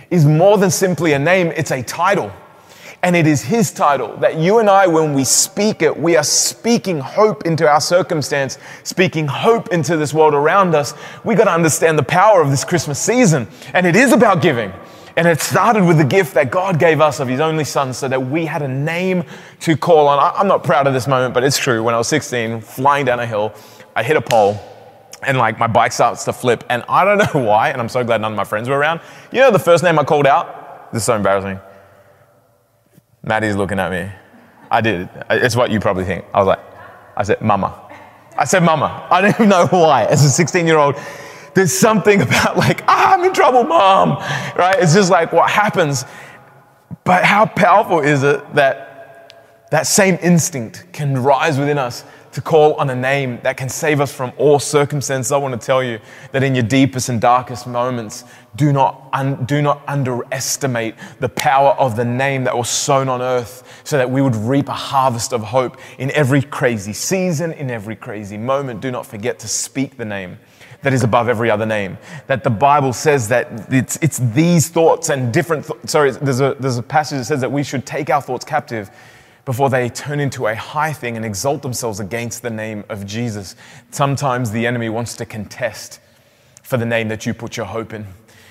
is 0.09 0.25
more 0.25 0.57
than 0.57 0.71
simply 0.71 1.13
a 1.13 1.19
name, 1.19 1.49
it's 1.49 1.73
a 1.73 1.83
title. 1.83 2.33
And 3.03 3.17
it 3.17 3.27
is 3.27 3.43
His 3.43 3.73
title 3.73 4.17
that 4.19 4.37
you 4.37 4.59
and 4.59 4.69
I, 4.69 4.87
when 4.87 5.15
we 5.15 5.25
speak 5.25 5.81
it, 5.81 5.97
we 5.97 6.17
are 6.17 6.23
speaking 6.23 6.99
hope 6.99 7.47
into 7.47 7.67
our 7.67 7.81
circumstance, 7.81 8.59
speaking 8.83 9.27
hope 9.27 9.69
into 9.73 9.97
this 9.97 10.13
world 10.13 10.35
around 10.35 10.75
us. 10.75 10.93
We 11.25 11.35
got 11.35 11.45
to 11.45 11.53
understand 11.53 11.99
the 11.99 12.03
power 12.03 12.43
of 12.43 12.51
this 12.51 12.65
Christmas 12.65 12.99
season. 12.99 13.49
And 13.73 13.87
it 13.87 13.97
is 13.97 14.13
about 14.13 14.43
giving. 14.43 14.73
And 15.17 15.27
it 15.27 15.41
started 15.41 15.85
with 15.85 15.97
the 15.97 16.05
gift 16.05 16.35
that 16.35 16.51
God 16.51 16.79
gave 16.79 17.01
us 17.01 17.21
of 17.21 17.29
His 17.29 17.41
only 17.41 17.65
Son 17.65 17.95
so 17.95 18.07
that 18.07 18.21
we 18.21 18.45
had 18.45 18.61
a 18.61 18.69
name 18.69 19.25
to 19.61 19.77
call 19.77 20.07
on. 20.07 20.33
I'm 20.37 20.47
not 20.47 20.63
proud 20.63 20.87
of 20.87 20.93
this 20.93 21.09
moment, 21.09 21.33
but 21.33 21.43
it's 21.43 21.59
true. 21.59 21.83
When 21.83 21.95
I 21.95 21.99
was 21.99 22.09
16, 22.09 22.61
flying 22.61 23.07
down 23.07 23.19
a 23.19 23.27
hill, 23.27 23.55
I 23.97 24.03
hit 24.03 24.17
a 24.17 24.23
pole 24.23 24.61
and 25.23 25.37
like 25.39 25.59
my 25.59 25.67
bike 25.67 25.93
starts 25.93 26.25
to 26.25 26.33
flip. 26.35 26.65
And 26.69 26.85
I 26.89 27.05
don't 27.05 27.19
know 27.35 27.47
why, 27.47 27.71
and 27.71 27.81
I'm 27.81 27.89
so 27.89 28.05
glad 28.05 28.21
none 28.21 28.33
of 28.33 28.37
my 28.37 28.45
friends 28.45 28.69
were 28.69 28.79
around. 28.79 29.01
You 29.33 29.41
know 29.41 29.51
the 29.51 29.59
first 29.59 29.83
name 29.83 29.99
I 29.99 30.05
called 30.05 30.27
out? 30.27 30.93
This 30.93 31.03
is 31.03 31.07
so 31.07 31.17
embarrassing. 31.17 31.61
Maddie's 33.23 33.57
looking 33.57 33.79
at 33.79 33.91
me. 33.91 34.11
I 34.71 34.81
did. 34.81 35.09
It's 35.31 35.57
what 35.57 35.71
you 35.71 35.81
probably 35.81 36.05
think. 36.05 36.25
I 36.33 36.39
was 36.39 36.47
like, 36.47 36.61
I 37.17 37.23
said, 37.23 37.41
Mama. 37.41 37.89
I 38.37 38.45
said, 38.45 38.63
Mama. 38.63 39.07
I 39.11 39.21
don't 39.21 39.35
even 39.35 39.49
know 39.49 39.67
why. 39.67 40.05
As 40.05 40.25
a 40.25 40.31
16 40.31 40.67
year 40.67 40.79
old, 40.79 40.97
there's 41.55 41.73
something 41.73 42.23
about 42.23 42.57
like, 42.57 42.83
ah, 42.89 43.15
I'm 43.15 43.25
in 43.25 43.33
trouble, 43.33 43.65
Mom. 43.65 44.11
Right? 44.57 44.77
It's 44.79 44.95
just 44.95 45.11
like 45.11 45.33
what 45.33 45.51
happens. 45.51 46.05
But 47.05 47.25
how 47.25 47.47
powerful 47.47 48.01
is 48.01 48.23
it 48.23 48.55
that 48.55 48.87
that 49.71 49.87
same 49.87 50.19
instinct 50.21 50.87
can 50.93 51.23
rise 51.23 51.59
within 51.59 51.79
us 51.79 52.05
to 52.33 52.41
call 52.41 52.75
on 52.75 52.91
a 52.91 52.95
name 52.95 53.41
that 53.43 53.57
can 53.57 53.69
save 53.69 54.01
us 54.01 54.13
from 54.13 54.33
all 54.37 54.59
circumstances. 54.59 55.33
I 55.33 55.37
want 55.37 55.61
to 55.61 55.65
tell 55.65 55.83
you 55.83 55.99
that 56.33 56.43
in 56.43 56.55
your 56.55 56.65
deepest 56.65 57.09
and 57.09 57.21
darkest 57.21 57.67
moments, 57.67 58.25
do 58.57 58.73
not, 58.73 59.09
un- 59.13 59.45
do 59.45 59.63
not 59.63 59.83
underestimate 59.89 60.95
the 61.19 61.29
power 61.29 61.71
of 61.73 61.97
the 61.97 62.05
name 62.05 62.45
that 62.45 62.57
was 62.57 62.69
sown 62.69 63.09
on 63.09 63.21
earth 63.21 63.83
so 63.85 63.97
that 63.97 64.11
we 64.11 64.23
would 64.23 64.37
reap 64.37 64.69
a 64.69 64.75
harvest 64.75 65.33
of 65.33 65.43
hope 65.43 65.77
in 65.99 66.11
every 66.13 66.43
crazy 66.43 66.93
season, 66.93 67.53
in 67.53 67.71
every 67.71 67.97
crazy 67.97 68.39
moment. 68.39 68.81
Do 68.81 68.91
not 68.91 69.07
forget 69.07 69.39
to 69.41 69.49
speak 69.49 69.97
the 69.97 70.05
name 70.05 70.39
that 70.83 70.93
is 70.93 71.03
above 71.03 71.29
every 71.29 71.51
other 71.51 71.67
name. 71.67 71.99
That 72.27 72.43
the 72.45 72.51
Bible 72.51 72.93
says 72.93 73.29
that 73.29 73.73
it's, 73.73 73.99
it's 74.01 74.19
these 74.19 74.69
thoughts 74.69 75.11
and 75.11 75.33
different, 75.33 75.67
th- 75.67 75.79
sorry, 75.87 76.11
there's 76.13 76.41
a, 76.41 76.57
there's 76.59 76.79
a 76.79 76.83
passage 76.83 77.19
that 77.19 77.25
says 77.25 77.41
that 77.41 77.53
we 77.53 77.63
should 77.63 77.85
take 77.85 78.09
our 78.09 78.23
thoughts 78.23 78.45
captive 78.45 78.91
before 79.51 79.69
they 79.69 79.89
turn 79.89 80.21
into 80.21 80.47
a 80.47 80.55
high 80.55 80.93
thing 80.93 81.17
and 81.17 81.27
exalt 81.27 81.61
themselves 81.61 81.99
against 81.99 82.41
the 82.41 82.51
name 82.51 82.85
of 82.89 83.05
Jesus. 83.05 83.57
Sometimes 83.91 84.53
the 84.53 84.65
enemy 84.65 84.89
wants 84.89 85.17
to 85.17 85.27
contest 85.27 85.99
for 86.63 86.77
the 86.77 86.87
name 86.87 87.09
that 87.09 87.27
you 87.27 87.35
put 87.35 87.57
your 87.57 87.67
hope 87.67 87.93
in. 87.93 88.07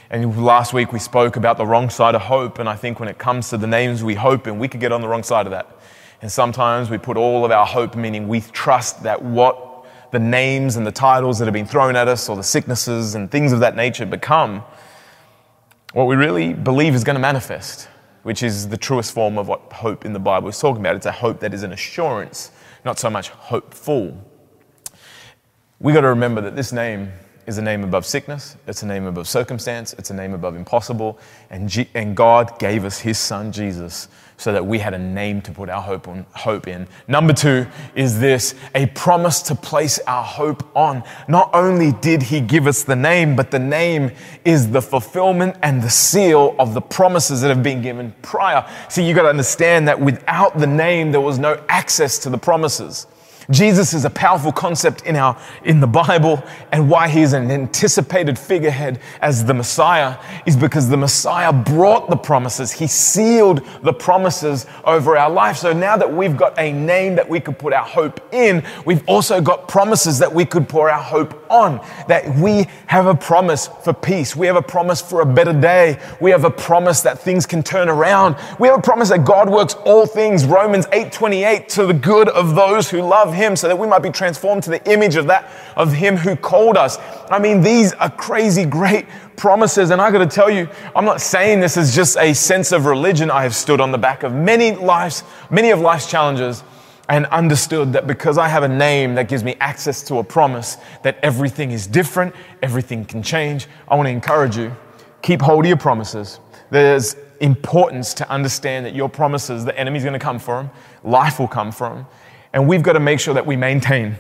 And 0.09 0.43
last 0.43 0.73
week 0.73 0.91
we 0.91 0.99
spoke 0.99 1.37
about 1.37 1.57
the 1.57 1.65
wrong 1.65 1.89
side 1.89 2.15
of 2.15 2.23
hope. 2.23 2.59
And 2.59 2.67
I 2.67 2.75
think 2.75 2.99
when 2.99 3.07
it 3.07 3.17
comes 3.17 3.49
to 3.51 3.57
the 3.57 3.65
names 3.65 4.03
we 4.03 4.15
hope 4.15 4.45
in, 4.45 4.59
we 4.59 4.67
could 4.67 4.81
get 4.81 4.91
on 4.91 4.99
the 4.99 5.07
wrong 5.07 5.23
side 5.23 5.45
of 5.47 5.51
that. 5.51 5.73
And 6.21 6.29
sometimes 6.29 6.89
we 6.89 6.97
put 6.97 7.15
all 7.15 7.45
of 7.45 7.51
our 7.51 7.65
hope, 7.65 7.95
meaning 7.95 8.27
we 8.27 8.41
trust 8.41 9.01
that 9.03 9.21
what 9.23 9.85
the 10.11 10.19
names 10.19 10.75
and 10.75 10.85
the 10.85 10.91
titles 10.91 11.39
that 11.39 11.45
have 11.45 11.53
been 11.53 11.65
thrown 11.65 11.95
at 11.95 12.09
us, 12.09 12.27
or 12.27 12.35
the 12.35 12.43
sicknesses 12.43 13.15
and 13.15 13.31
things 13.31 13.53
of 13.53 13.61
that 13.61 13.73
nature 13.73 14.05
become, 14.05 14.63
what 15.93 16.07
we 16.07 16.17
really 16.17 16.51
believe 16.53 16.93
is 16.93 17.05
going 17.05 17.15
to 17.15 17.21
manifest 17.21 17.87
which 18.29 18.43
is 18.43 18.67
the 18.69 18.77
truest 18.77 19.11
form 19.11 19.39
of 19.39 19.47
what 19.47 19.73
hope 19.73 20.05
in 20.05 20.13
the 20.13 20.19
Bible 20.19 20.49
is 20.49 20.59
talking 20.59 20.81
about. 20.81 20.95
It's 20.95 21.07
a 21.07 21.11
hope 21.11 21.39
that 21.39 21.51
is 21.51 21.63
an 21.63 21.73
assurance, 21.73 22.51
not 22.85 22.99
so 22.99 23.09
much 23.09 23.29
hopeful. 23.29 24.15
We 25.79 25.93
got 25.93 26.01
to 26.01 26.09
remember 26.09 26.39
that 26.41 26.55
this 26.55 26.71
name 26.71 27.11
is 27.47 27.57
a 27.57 27.61
name 27.63 27.83
above 27.83 28.05
sickness, 28.05 28.55
it's 28.67 28.83
a 28.83 28.85
name 28.85 29.07
above 29.07 29.27
circumstance, 29.27 29.93
it's 29.93 30.11
a 30.11 30.13
name 30.13 30.35
above 30.35 30.55
impossible, 30.55 31.17
and, 31.49 31.67
G- 31.67 31.89
and 31.95 32.15
God 32.15 32.59
gave 32.59 32.85
us 32.85 32.99
His 32.99 33.17
Son 33.17 33.51
Jesus 33.51 34.09
so 34.39 34.53
that 34.53 34.65
we 34.65 34.79
had 34.79 34.93
a 34.93 34.97
name 34.97 35.41
to 35.41 35.51
put 35.51 35.69
our 35.69 35.81
hope, 35.81 36.07
on, 36.07 36.25
hope 36.33 36.65
in. 36.65 36.87
Number 37.09 37.33
two 37.33 37.67
is 37.93 38.21
this 38.21 38.55
a 38.73 38.85
promise 38.87 39.41
to 39.43 39.53
place 39.53 39.99
our 40.07 40.23
hope 40.23 40.65
on. 40.77 41.03
Not 41.27 41.49
only 41.53 41.91
did 41.91 42.23
he 42.23 42.39
give 42.39 42.65
us 42.65 42.83
the 42.83 42.95
name, 42.95 43.35
but 43.35 43.51
the 43.51 43.59
name 43.59 44.11
is 44.45 44.71
the 44.71 44.81
fulfillment 44.81 45.57
and 45.61 45.83
the 45.83 45.89
seal 45.89 46.55
of 46.57 46.73
the 46.73 46.81
promises 46.81 47.41
that 47.41 47.49
have 47.49 47.61
been 47.61 47.81
given 47.81 48.15
prior. 48.21 48.65
See, 48.87 49.05
you 49.05 49.13
got 49.13 49.23
to 49.23 49.29
understand 49.29 49.89
that 49.89 49.99
without 49.99 50.57
the 50.57 50.67
name, 50.67 51.11
there 51.11 51.19
was 51.19 51.37
no 51.37 51.61
access 51.67 52.17
to 52.19 52.29
the 52.29 52.37
promises. 52.37 53.07
Jesus 53.51 53.93
is 53.93 54.05
a 54.05 54.11
powerful 54.11 54.51
concept 54.51 55.01
in, 55.07 55.15
our, 55.15 55.35
in 55.63 55.79
the 55.79 55.87
Bible, 55.87 56.43
and 56.71 56.87
why 56.87 57.07
he's 57.07 57.33
an 57.33 57.49
anticipated 57.49 58.37
figurehead 58.37 58.99
as 59.21 59.43
the 59.43 59.55
Messiah 59.55 60.19
is 60.45 60.55
because 60.55 60.87
the 60.87 60.97
Messiah 60.97 61.51
brought 61.51 62.11
the 62.11 62.15
promises. 62.15 62.71
He 62.71 62.85
sealed 62.85 63.67
the 63.81 63.91
promises 63.91 64.67
over 64.83 65.17
our 65.17 65.31
life. 65.31 65.57
So 65.57 65.73
now 65.73 65.97
that 65.97 66.13
we've 66.13 66.37
got 66.37 66.59
a 66.59 66.71
name 66.71 67.15
that 67.15 67.27
we 67.27 67.39
could 67.39 67.57
put 67.57 67.73
our 67.73 67.83
hope 67.83 68.21
in, 68.31 68.63
we've 68.85 69.03
also 69.07 69.41
got 69.41 69.67
promises 69.67 70.19
that 70.19 70.31
we 70.31 70.45
could 70.45 70.69
pour 70.69 70.91
our 70.91 71.01
hope 71.01 71.43
on. 71.49 71.83
That 72.07 72.35
we 72.35 72.67
have 72.85 73.07
a 73.07 73.15
promise 73.15 73.67
for 73.83 73.93
peace. 73.93 74.35
We 74.35 74.45
have 74.45 74.57
a 74.57 74.61
promise 74.61 75.01
for 75.01 75.21
a 75.21 75.25
better 75.25 75.59
day. 75.59 75.99
We 76.21 76.29
have 76.29 76.45
a 76.45 76.51
promise 76.51 77.01
that 77.01 77.17
things 77.17 77.47
can 77.47 77.63
turn 77.63 77.89
around. 77.89 78.35
We 78.59 78.67
have 78.67 78.77
a 78.77 78.83
promise 78.83 79.09
that 79.09 79.25
God 79.25 79.49
works 79.49 79.73
all 79.85 80.05
things, 80.05 80.45
Romans 80.45 80.85
8:28, 80.91 81.67
to 81.69 81.87
the 81.87 81.93
good 81.95 82.29
of 82.29 82.53
those 82.53 82.91
who 82.91 83.01
love 83.01 83.33
him 83.33 83.38
so 83.55 83.67
that 83.67 83.77
we 83.77 83.87
might 83.87 84.03
be 84.03 84.09
transformed 84.09 84.63
to 84.63 84.69
the 84.69 84.91
image 84.91 85.15
of 85.15 85.27
that 85.27 85.51
of 85.75 85.91
him 85.93 86.17
who 86.17 86.35
called 86.35 86.77
us. 86.77 86.97
I 87.29 87.39
mean, 87.39 87.61
these 87.61 87.93
are 87.93 88.09
crazy 88.09 88.65
great 88.65 89.05
promises. 89.37 89.89
And 89.89 90.01
I 90.01 90.11
got 90.11 90.19
to 90.19 90.27
tell 90.27 90.49
you, 90.49 90.67
I'm 90.95 91.05
not 91.05 91.21
saying 91.21 91.59
this 91.59 91.77
is 91.77 91.95
just 91.95 92.17
a 92.17 92.33
sense 92.33 92.71
of 92.71 92.85
religion. 92.85 93.31
I 93.31 93.43
have 93.43 93.55
stood 93.55 93.81
on 93.81 93.91
the 93.91 93.97
back 93.97 94.23
of 94.23 94.33
many 94.33 94.71
lives, 94.75 95.23
many 95.49 95.71
of 95.71 95.79
life's 95.79 96.09
challenges 96.09 96.63
and 97.09 97.25
understood 97.27 97.91
that 97.93 98.05
because 98.05 98.37
I 98.37 98.47
have 98.47 98.61
a 98.61 98.67
name 98.67 99.15
that 99.15 99.27
gives 99.27 99.43
me 99.43 99.55
access 99.59 100.03
to 100.03 100.19
a 100.19 100.23
promise, 100.23 100.77
that 101.01 101.17
everything 101.23 101.71
is 101.71 101.87
different, 101.87 102.35
everything 102.61 103.03
can 103.03 103.23
change. 103.23 103.67
I 103.87 103.95
want 103.95 104.05
to 104.05 104.11
encourage 104.11 104.55
you, 104.55 104.75
keep 105.23 105.41
hold 105.41 105.65
of 105.65 105.69
your 105.69 105.77
promises. 105.77 106.39
There's 106.69 107.15
importance 107.39 108.13
to 108.15 108.29
understand 108.29 108.85
that 108.85 108.93
your 108.93 109.09
promises, 109.09 109.65
the 109.65 109.77
enemy's 109.77 110.03
going 110.03 110.13
to 110.13 110.19
come 110.19 110.37
for 110.37 110.57
them, 110.57 110.69
life 111.03 111.39
will 111.39 111.47
come 111.47 111.71
for 111.71 111.89
them, 111.89 112.05
and 112.53 112.67
we've 112.67 112.83
got 112.83 112.93
to 112.93 112.99
make 112.99 113.19
sure 113.19 113.33
that 113.33 113.45
we 113.45 113.55
maintain 113.55 114.17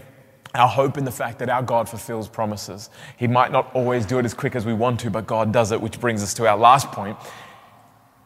our 0.55 0.67
hope 0.67 0.97
in 0.97 1.05
the 1.05 1.11
fact 1.11 1.39
that 1.39 1.49
our 1.49 1.61
God 1.61 1.87
fulfills 1.87 2.27
promises. 2.27 2.89
He 3.17 3.27
might 3.27 3.51
not 3.51 3.73
always 3.75 4.05
do 4.05 4.19
it 4.19 4.25
as 4.25 4.33
quick 4.33 4.55
as 4.55 4.65
we 4.65 4.73
want 4.73 4.99
to, 5.01 5.09
but 5.09 5.27
God 5.27 5.51
does 5.51 5.71
it, 5.71 5.79
which 5.79 5.99
brings 5.99 6.23
us 6.23 6.33
to 6.35 6.47
our 6.47 6.57
last 6.57 6.91
point. 6.91 7.17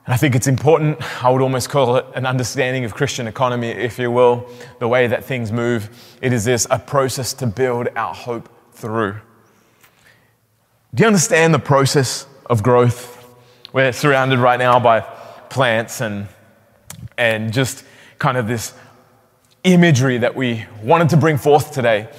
And 0.06 0.14
I 0.14 0.18
think 0.18 0.36
it's 0.36 0.48
important, 0.48 1.02
I 1.24 1.30
would 1.30 1.42
almost 1.42 1.70
call 1.70 1.96
it 1.96 2.06
an 2.14 2.26
understanding 2.26 2.84
of 2.84 2.94
Christian 2.94 3.28
economy, 3.28 3.70
if 3.70 3.98
you 3.98 4.12
will, 4.12 4.50
the 4.80 4.88
way 4.88 5.08
that 5.08 5.24
things 5.24 5.52
move. 5.52 5.90
It 6.22 6.34
is 6.34 6.44
this 6.44 6.68
a 6.70 6.80
process 6.80 7.34
to 7.36 7.48
build 7.48 7.88
our 7.96 8.14
hope 8.14 8.50
through. 8.74 9.18
Do 10.94 11.02
you 11.02 11.08
understand 11.08 11.54
the 11.54 11.60
process 11.60 12.28
of 12.50 12.64
growth? 12.64 13.26
We're 13.72 13.94
surrounded 13.94 14.40
right 14.40 14.60
now 14.60 14.80
by 14.80 15.02
plants 15.50 16.02
and, 16.02 16.28
and 17.18 17.54
just 17.54 17.86
kind 18.20 18.38
of 18.38 18.48
this 18.48 18.74
imagery 19.64 20.18
that 20.18 20.36
we 20.36 20.66
wanted 20.82 21.10
to 21.10 21.18
bring 21.18 21.38
forth 21.38 21.72
today 21.72 22.10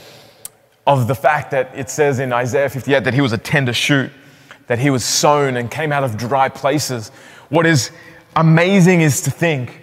of 0.87 1.09
the 1.09 1.15
fact 1.15 1.51
that 1.51 1.71
it 1.75 1.91
says 1.91 2.19
in 2.19 2.33
Isaiah 2.33 2.69
58 2.69 3.05
that 3.05 3.15
he 3.15 3.21
was 3.21 3.33
a 3.33 3.39
tender 3.39 3.73
shoot, 3.73 4.11
that 4.67 4.79
he 4.79 4.91
was 4.91 5.05
sown 5.05 5.57
and 5.57 5.71
came 5.71 5.93
out 5.93 6.05
of 6.05 6.17
dry 6.17 6.49
places. 6.49 7.11
What 7.49 7.67
is 7.67 7.91
amazing 8.37 9.01
is 9.01 9.21
to 9.23 9.31
think 9.31 9.81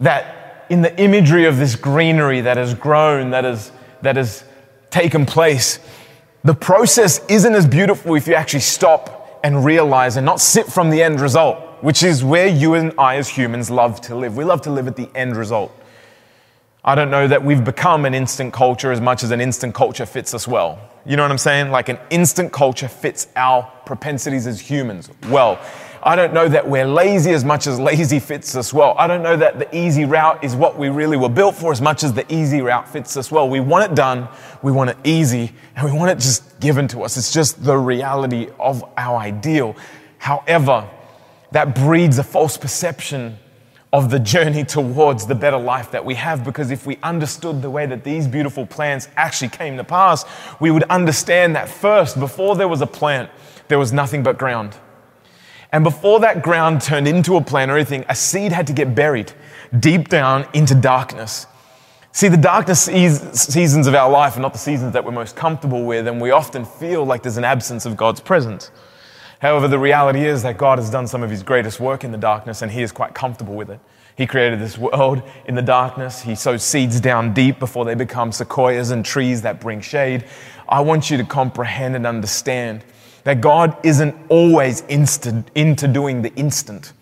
that 0.00 0.66
in 0.68 0.82
the 0.82 1.00
imagery 1.00 1.46
of 1.46 1.58
this 1.58 1.74
greenery 1.76 2.40
that 2.42 2.56
has 2.56 2.74
grown, 2.74 3.30
that 3.30 3.44
has, 3.44 3.72
that 4.02 4.16
has 4.16 4.44
taken 4.90 5.26
place, 5.26 5.78
the 6.42 6.54
process 6.54 7.24
isn't 7.26 7.54
as 7.54 7.66
beautiful 7.66 8.14
if 8.14 8.26
you 8.26 8.34
actually 8.34 8.60
stop 8.60 9.40
and 9.42 9.64
realize 9.64 10.16
and 10.16 10.24
not 10.24 10.40
sit 10.40 10.66
from 10.66 10.90
the 10.90 11.02
end 11.02 11.20
result, 11.20 11.58
which 11.82 12.02
is 12.02 12.22
where 12.22 12.46
you 12.46 12.74
and 12.74 12.92
I 12.98 13.16
as 13.16 13.28
humans 13.28 13.70
love 13.70 14.00
to 14.02 14.14
live. 14.14 14.36
We 14.36 14.44
love 14.44 14.62
to 14.62 14.70
live 14.70 14.86
at 14.86 14.96
the 14.96 15.08
end 15.14 15.36
result. 15.36 15.72
I 16.82 16.94
don't 16.94 17.10
know 17.10 17.28
that 17.28 17.44
we've 17.44 17.62
become 17.62 18.06
an 18.06 18.14
instant 18.14 18.54
culture 18.54 18.90
as 18.90 19.02
much 19.02 19.22
as 19.22 19.30
an 19.32 19.40
instant 19.40 19.74
culture 19.74 20.06
fits 20.06 20.32
us 20.32 20.48
well. 20.48 20.78
You 21.04 21.16
know 21.16 21.22
what 21.22 21.30
I'm 21.30 21.38
saying? 21.38 21.70
Like 21.70 21.90
an 21.90 21.98
instant 22.08 22.52
culture 22.52 22.88
fits 22.88 23.28
our 23.36 23.70
propensities 23.84 24.46
as 24.46 24.60
humans 24.60 25.10
well. 25.28 25.60
I 26.02 26.16
don't 26.16 26.32
know 26.32 26.48
that 26.48 26.66
we're 26.66 26.86
lazy 26.86 27.32
as 27.32 27.44
much 27.44 27.66
as 27.66 27.78
lazy 27.78 28.18
fits 28.18 28.56
us 28.56 28.72
well. 28.72 28.94
I 28.96 29.06
don't 29.06 29.22
know 29.22 29.36
that 29.36 29.58
the 29.58 29.76
easy 29.76 30.06
route 30.06 30.42
is 30.42 30.56
what 30.56 30.78
we 30.78 30.88
really 30.88 31.18
were 31.18 31.28
built 31.28 31.54
for 31.54 31.70
as 31.70 31.82
much 31.82 32.02
as 32.02 32.14
the 32.14 32.24
easy 32.32 32.62
route 32.62 32.88
fits 32.88 33.14
us 33.18 33.30
well. 33.30 33.46
We 33.46 33.60
want 33.60 33.92
it 33.92 33.94
done, 33.94 34.26
we 34.62 34.72
want 34.72 34.88
it 34.88 34.96
easy, 35.04 35.52
and 35.76 35.84
we 35.84 35.96
want 35.96 36.10
it 36.10 36.18
just 36.18 36.58
given 36.60 36.88
to 36.88 37.02
us. 37.02 37.18
It's 37.18 37.30
just 37.30 37.62
the 37.62 37.76
reality 37.76 38.48
of 38.58 38.82
our 38.96 39.18
ideal. 39.18 39.76
However, 40.16 40.88
that 41.50 41.74
breeds 41.74 42.18
a 42.18 42.24
false 42.24 42.56
perception 42.56 43.38
of 43.92 44.10
the 44.10 44.18
journey 44.18 44.64
towards 44.64 45.26
the 45.26 45.34
better 45.34 45.58
life 45.58 45.90
that 45.90 46.04
we 46.04 46.14
have. 46.14 46.44
Because 46.44 46.70
if 46.70 46.86
we 46.86 46.98
understood 47.02 47.60
the 47.60 47.70
way 47.70 47.86
that 47.86 48.04
these 48.04 48.28
beautiful 48.28 48.66
plants 48.66 49.08
actually 49.16 49.48
came 49.48 49.76
to 49.76 49.84
pass, 49.84 50.24
we 50.60 50.70
would 50.70 50.84
understand 50.84 51.56
that 51.56 51.68
first, 51.68 52.18
before 52.18 52.54
there 52.56 52.68
was 52.68 52.80
a 52.80 52.86
plant, 52.86 53.30
there 53.68 53.78
was 53.78 53.92
nothing 53.92 54.22
but 54.22 54.38
ground. 54.38 54.76
And 55.72 55.84
before 55.84 56.20
that 56.20 56.42
ground 56.42 56.80
turned 56.80 57.06
into 57.06 57.36
a 57.36 57.40
plant 57.40 57.70
or 57.70 57.76
anything, 57.76 58.04
a 58.08 58.14
seed 58.14 58.52
had 58.52 58.66
to 58.66 58.72
get 58.72 58.94
buried 58.94 59.32
deep 59.78 60.08
down 60.08 60.46
into 60.52 60.74
darkness. 60.74 61.46
See, 62.12 62.26
the 62.26 62.36
darkness 62.36 62.80
seasons 62.82 63.86
of 63.86 63.94
our 63.94 64.10
life 64.10 64.36
are 64.36 64.40
not 64.40 64.52
the 64.52 64.58
seasons 64.58 64.92
that 64.94 65.04
we're 65.04 65.12
most 65.12 65.36
comfortable 65.36 65.84
with, 65.84 66.08
and 66.08 66.20
we 66.20 66.32
often 66.32 66.64
feel 66.64 67.04
like 67.04 67.22
there's 67.22 67.36
an 67.36 67.44
absence 67.44 67.86
of 67.86 67.96
God's 67.96 68.18
presence. 68.18 68.72
However, 69.40 69.68
the 69.68 69.78
reality 69.78 70.26
is 70.26 70.42
that 70.42 70.58
God 70.58 70.78
has 70.78 70.90
done 70.90 71.06
some 71.06 71.22
of 71.22 71.30
his 71.30 71.42
greatest 71.42 71.80
work 71.80 72.04
in 72.04 72.12
the 72.12 72.18
darkness, 72.18 72.62
and 72.62 72.70
he 72.70 72.82
is 72.82 72.92
quite 72.92 73.14
comfortable 73.14 73.54
with 73.54 73.70
it. 73.70 73.80
He 74.16 74.26
created 74.26 74.60
this 74.60 74.76
world 74.76 75.22
in 75.46 75.54
the 75.54 75.62
darkness. 75.62 76.20
He 76.20 76.34
sows 76.34 76.62
seeds 76.62 77.00
down 77.00 77.32
deep 77.32 77.58
before 77.58 77.86
they 77.86 77.94
become 77.94 78.32
sequoias 78.32 78.90
and 78.90 79.02
trees 79.02 79.40
that 79.42 79.58
bring 79.58 79.80
shade. 79.80 80.26
I 80.68 80.82
want 80.82 81.10
you 81.10 81.16
to 81.16 81.24
comprehend 81.24 81.96
and 81.96 82.06
understand 82.06 82.84
that 83.24 83.40
God 83.40 83.76
isn't 83.82 84.14
always 84.28 84.82
instant 84.88 85.50
into 85.54 85.88
doing 85.88 86.20
the 86.20 86.34
instant. 86.34 86.92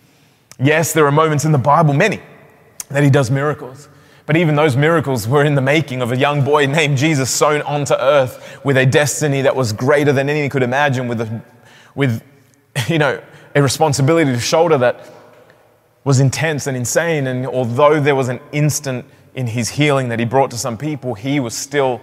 Yes, 0.61 0.93
there 0.93 1.07
are 1.07 1.13
moments 1.13 1.45
in 1.45 1.51
the 1.51 1.59
Bible, 1.59 1.93
many, 1.93 2.21
that 2.89 3.03
he 3.03 3.11
does 3.11 3.33
miracles. 3.33 3.89
But 4.27 4.37
even 4.37 4.55
those 4.55 4.77
miracles 4.77 5.27
were 5.27 5.45
in 5.45 5.55
the 5.55 5.61
making 5.61 6.03
of 6.03 6.13
a 6.13 6.17
young 6.17 6.45
boy 6.45 6.67
named 6.67 6.99
Jesus 6.99 7.31
sown 7.31 7.63
onto 7.63 7.95
earth 7.95 8.61
with 8.63 8.77
a 8.77 8.85
destiny 8.87 9.43
that 9.43 9.57
was 9.57 9.73
greater 9.73 10.13
than 10.13 10.29
any 10.29 10.49
could 10.49 10.63
imagine, 10.63 11.09
with, 11.09 11.21
a, 11.21 11.43
with 11.99 12.23
you 12.89 12.97
know, 12.97 13.21
a 13.55 13.63
responsibility 13.63 14.33
to 14.33 14.39
shoulder 14.39 14.79
that 14.79 15.05
was 16.05 16.21
intense 16.21 16.69
and 16.69 16.77
insane. 16.77 17.27
And 17.27 17.45
although 17.47 18.01
there 18.01 18.15
was 18.15 18.29
an 18.29 18.41
instant 18.53 19.05
in 19.35 19.49
his 19.49 19.69
healing 19.69 20.09
that 20.09 20.21
he 20.21 20.25
brought 20.25 20.53
to 20.53 20.57
some 20.57 20.79
people, 20.79 21.15
he 21.15 21.41
was 21.41 21.55
still 21.55 22.01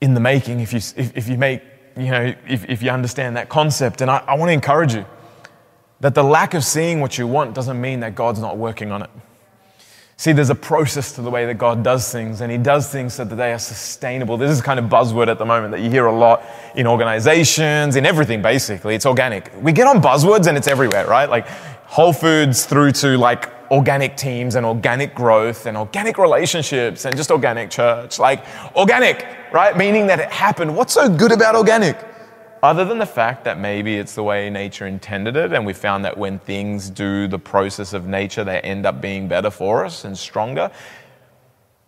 in 0.00 0.14
the 0.14 0.20
making, 0.20 0.60
if 0.60 0.72
you, 0.72 0.80
if, 0.96 1.16
if 1.16 1.28
you 1.28 1.38
make, 1.38 1.62
you 1.96 2.10
know, 2.10 2.34
if, 2.48 2.68
if 2.68 2.82
you 2.82 2.90
understand 2.90 3.36
that 3.36 3.48
concept. 3.48 4.00
And 4.00 4.10
I, 4.10 4.24
I 4.26 4.34
want 4.34 4.48
to 4.48 4.52
encourage 4.52 4.92
you 4.94 5.06
that 6.00 6.14
the 6.14 6.24
lack 6.24 6.54
of 6.54 6.64
seeing 6.64 7.00
what 7.00 7.18
you 7.18 7.26
want 7.26 7.54
doesn't 7.54 7.80
mean 7.80 8.00
that 8.00 8.16
God's 8.16 8.40
not 8.40 8.56
working 8.56 8.90
on 8.90 9.02
it. 9.02 9.10
See, 10.20 10.32
there's 10.32 10.50
a 10.50 10.54
process 10.54 11.12
to 11.12 11.22
the 11.22 11.30
way 11.30 11.46
that 11.46 11.54
God 11.54 11.82
does 11.82 12.12
things, 12.12 12.42
and 12.42 12.52
He 12.52 12.58
does 12.58 12.92
things 12.92 13.14
so 13.14 13.24
that 13.24 13.36
they 13.36 13.54
are 13.54 13.58
sustainable. 13.58 14.36
This 14.36 14.50
is 14.50 14.60
kind 14.60 14.78
of 14.78 14.84
buzzword 14.84 15.28
at 15.28 15.38
the 15.38 15.46
moment 15.46 15.70
that 15.70 15.80
you 15.80 15.88
hear 15.88 16.04
a 16.04 16.12
lot 16.12 16.44
in 16.74 16.86
organizations, 16.86 17.96
in 17.96 18.04
everything 18.04 18.42
basically. 18.42 18.94
It's 18.94 19.06
organic. 19.06 19.50
We 19.62 19.72
get 19.72 19.86
on 19.86 20.02
buzzwords 20.02 20.46
and 20.46 20.58
it's 20.58 20.68
everywhere, 20.68 21.06
right? 21.06 21.30
Like 21.30 21.48
Whole 21.86 22.12
Foods 22.12 22.66
through 22.66 22.92
to 23.00 23.16
like 23.16 23.50
organic 23.70 24.14
teams 24.18 24.56
and 24.56 24.66
organic 24.66 25.14
growth 25.14 25.64
and 25.64 25.74
organic 25.74 26.18
relationships 26.18 27.06
and 27.06 27.16
just 27.16 27.30
organic 27.30 27.70
church. 27.70 28.18
Like 28.18 28.44
organic, 28.76 29.26
right? 29.54 29.74
Meaning 29.74 30.06
that 30.08 30.20
it 30.20 30.30
happened. 30.30 30.76
What's 30.76 30.92
so 30.92 31.08
good 31.08 31.32
about 31.32 31.56
organic? 31.56 31.96
Other 32.62 32.84
than 32.84 32.98
the 32.98 33.06
fact 33.06 33.44
that 33.44 33.58
maybe 33.58 33.96
it's 33.96 34.14
the 34.14 34.22
way 34.22 34.50
nature 34.50 34.86
intended 34.86 35.36
it, 35.36 35.52
and 35.52 35.64
we 35.64 35.72
found 35.72 36.04
that 36.04 36.18
when 36.18 36.38
things 36.38 36.90
do 36.90 37.26
the 37.26 37.38
process 37.38 37.92
of 37.92 38.06
nature, 38.06 38.44
they 38.44 38.60
end 38.60 38.86
up 38.86 39.00
being 39.00 39.28
better 39.28 39.50
for 39.50 39.84
us 39.84 40.04
and 40.04 40.16
stronger. 40.16 40.70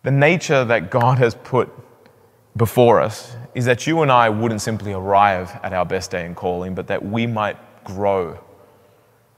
The 0.03 0.11
nature 0.11 0.65
that 0.65 0.91
God 0.91 1.19
has 1.19 1.35
put 1.35 1.71
before 2.57 3.01
us 3.01 3.37
is 3.55 3.65
that 3.67 3.87
you 3.87 4.03
and 4.03 4.11
I 4.11 4.29
wouldn't 4.29 4.61
simply 4.61 4.93
arrive 4.93 5.59
at 5.63 5.73
our 5.73 5.85
best 5.85 6.11
day 6.11 6.25
in 6.25 6.35
calling, 6.35 6.75
but 6.75 6.87
that 6.89 7.05
we 7.05 7.27
might 7.27 7.57
grow 7.85 8.39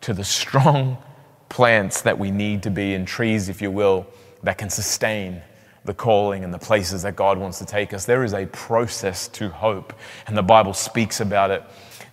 to 0.02 0.14
the 0.14 0.24
strong 0.24 0.98
plants 1.48 2.02
that 2.02 2.18
we 2.18 2.30
need 2.30 2.62
to 2.62 2.70
be 2.70 2.94
and 2.94 3.06
trees, 3.06 3.48
if 3.48 3.62
you 3.62 3.70
will, 3.70 4.06
that 4.42 4.58
can 4.58 4.70
sustain 4.70 5.42
the 5.84 5.94
calling 5.94 6.44
and 6.44 6.52
the 6.52 6.58
places 6.58 7.02
that 7.02 7.16
God 7.16 7.38
wants 7.38 7.58
to 7.58 7.66
take 7.66 7.92
us. 7.92 8.04
There 8.04 8.24
is 8.24 8.32
a 8.32 8.46
process 8.46 9.28
to 9.28 9.50
hope, 9.50 9.92
and 10.26 10.36
the 10.36 10.42
Bible 10.42 10.72
speaks 10.72 11.20
about 11.20 11.50
it. 11.50 11.62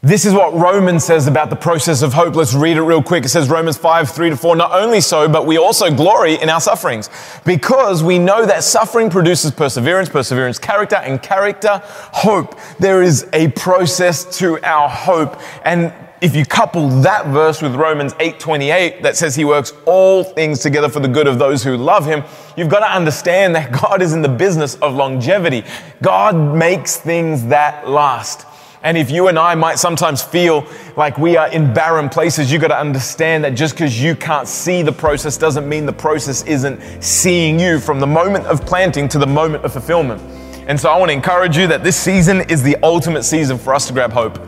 This 0.04 0.26
is 0.26 0.34
what 0.34 0.52
Romans 0.56 1.06
says 1.06 1.28
about 1.28 1.52
the 1.52 1.56
process 1.56 2.02
of 2.02 2.12
hope. 2.12 2.36
Let's 2.36 2.56
read 2.56 2.76
it 2.76 2.82
real 2.82 3.04
quick. 3.04 3.24
It 3.24 3.30
says 3.30 3.50
Romans 3.50 3.78
5, 3.78 4.10
3 4.10 4.32
to 4.32 4.36
4. 4.36 4.56
Not 4.56 4.72
only 4.72 5.00
so, 5.00 5.30
but 5.30 5.46
we 5.46 5.60
also 5.60 5.94
glory 5.94 6.42
in 6.42 6.50
our 6.50 6.60
sufferings 6.60 7.08
because 7.46 8.02
we 8.02 8.18
know 8.18 8.44
that 8.44 8.64
suffering 8.64 9.12
produces 9.12 9.52
perseverance, 9.52 10.10
perseverance, 10.10 10.58
character, 10.58 10.96
and 10.96 11.22
character, 11.22 11.84
hope. 11.86 12.60
There 12.80 13.04
is 13.04 13.30
a 13.34 13.50
process 13.50 14.40
to 14.40 14.60
our 14.66 14.90
hope. 14.90 15.40
And 15.64 15.94
if 16.22 16.36
you 16.36 16.46
couple 16.46 16.88
that 17.02 17.26
verse 17.28 17.64
with 17.64 17.74
Romans 17.74 18.14
8:28 18.20 19.02
that 19.02 19.18
says 19.18 19.36
he 19.36 19.44
works 19.44 19.74
all 19.86 20.24
things 20.24 20.60
together 20.60 20.88
for 20.88 21.00
the 21.00 21.08
good 21.08 21.28
of 21.28 21.40
those 21.40 21.64
who 21.64 21.76
love 21.76 22.06
him, 22.06 22.24
you've 22.56 22.70
got 22.70 22.82
to 22.82 22.92
understand 22.92 23.56
that 23.56 23.72
God 23.72 24.04
is 24.04 24.14
in 24.14 24.22
the 24.22 24.30
business 24.30 24.76
of 24.76 24.94
longevity. 24.94 25.64
God 26.04 26.36
makes 26.36 26.98
things 26.98 27.48
that 27.48 27.90
last. 27.90 28.46
And 28.84 28.98
if 28.98 29.10
you 29.10 29.28
and 29.28 29.38
I 29.38 29.56
might 29.56 29.80
sometimes 29.80 30.22
feel 30.22 30.66
like 30.96 31.18
we 31.18 31.38
are 31.38 31.48
in 31.50 31.74
barren 31.74 32.08
places, 32.08 32.52
you've 32.52 32.62
got 32.62 32.70
to 32.70 32.80
understand 32.80 33.44
that 33.44 33.52
just 33.52 33.74
because 33.74 34.02
you 34.02 34.16
can't 34.16 34.48
see 34.48 34.84
the 34.84 34.92
process 34.92 35.38
doesn't 35.38 35.68
mean 35.68 35.86
the 35.86 35.94
process 35.94 36.44
isn't 36.44 36.80
seeing 37.04 37.60
you 37.60 37.80
from 37.80 38.00
the 38.00 38.08
moment 38.08 38.46
of 38.46 38.64
planting 38.66 39.08
to 39.10 39.20
the 39.20 39.28
moment 39.28 39.66
of 39.66 39.74
fulfillment. 39.74 40.22
And 40.68 40.80
so 40.80 40.90
I 40.92 40.98
want 40.98 41.10
to 41.10 41.14
encourage 41.14 41.58
you 41.58 41.68
that 41.68 41.84
this 41.84 41.96
season 41.96 42.42
is 42.42 42.62
the 42.62 42.78
ultimate 42.84 43.24
season 43.24 43.58
for 43.58 43.74
us 43.74 43.88
to 43.88 43.94
grab 43.94 44.12
hope. 44.12 44.40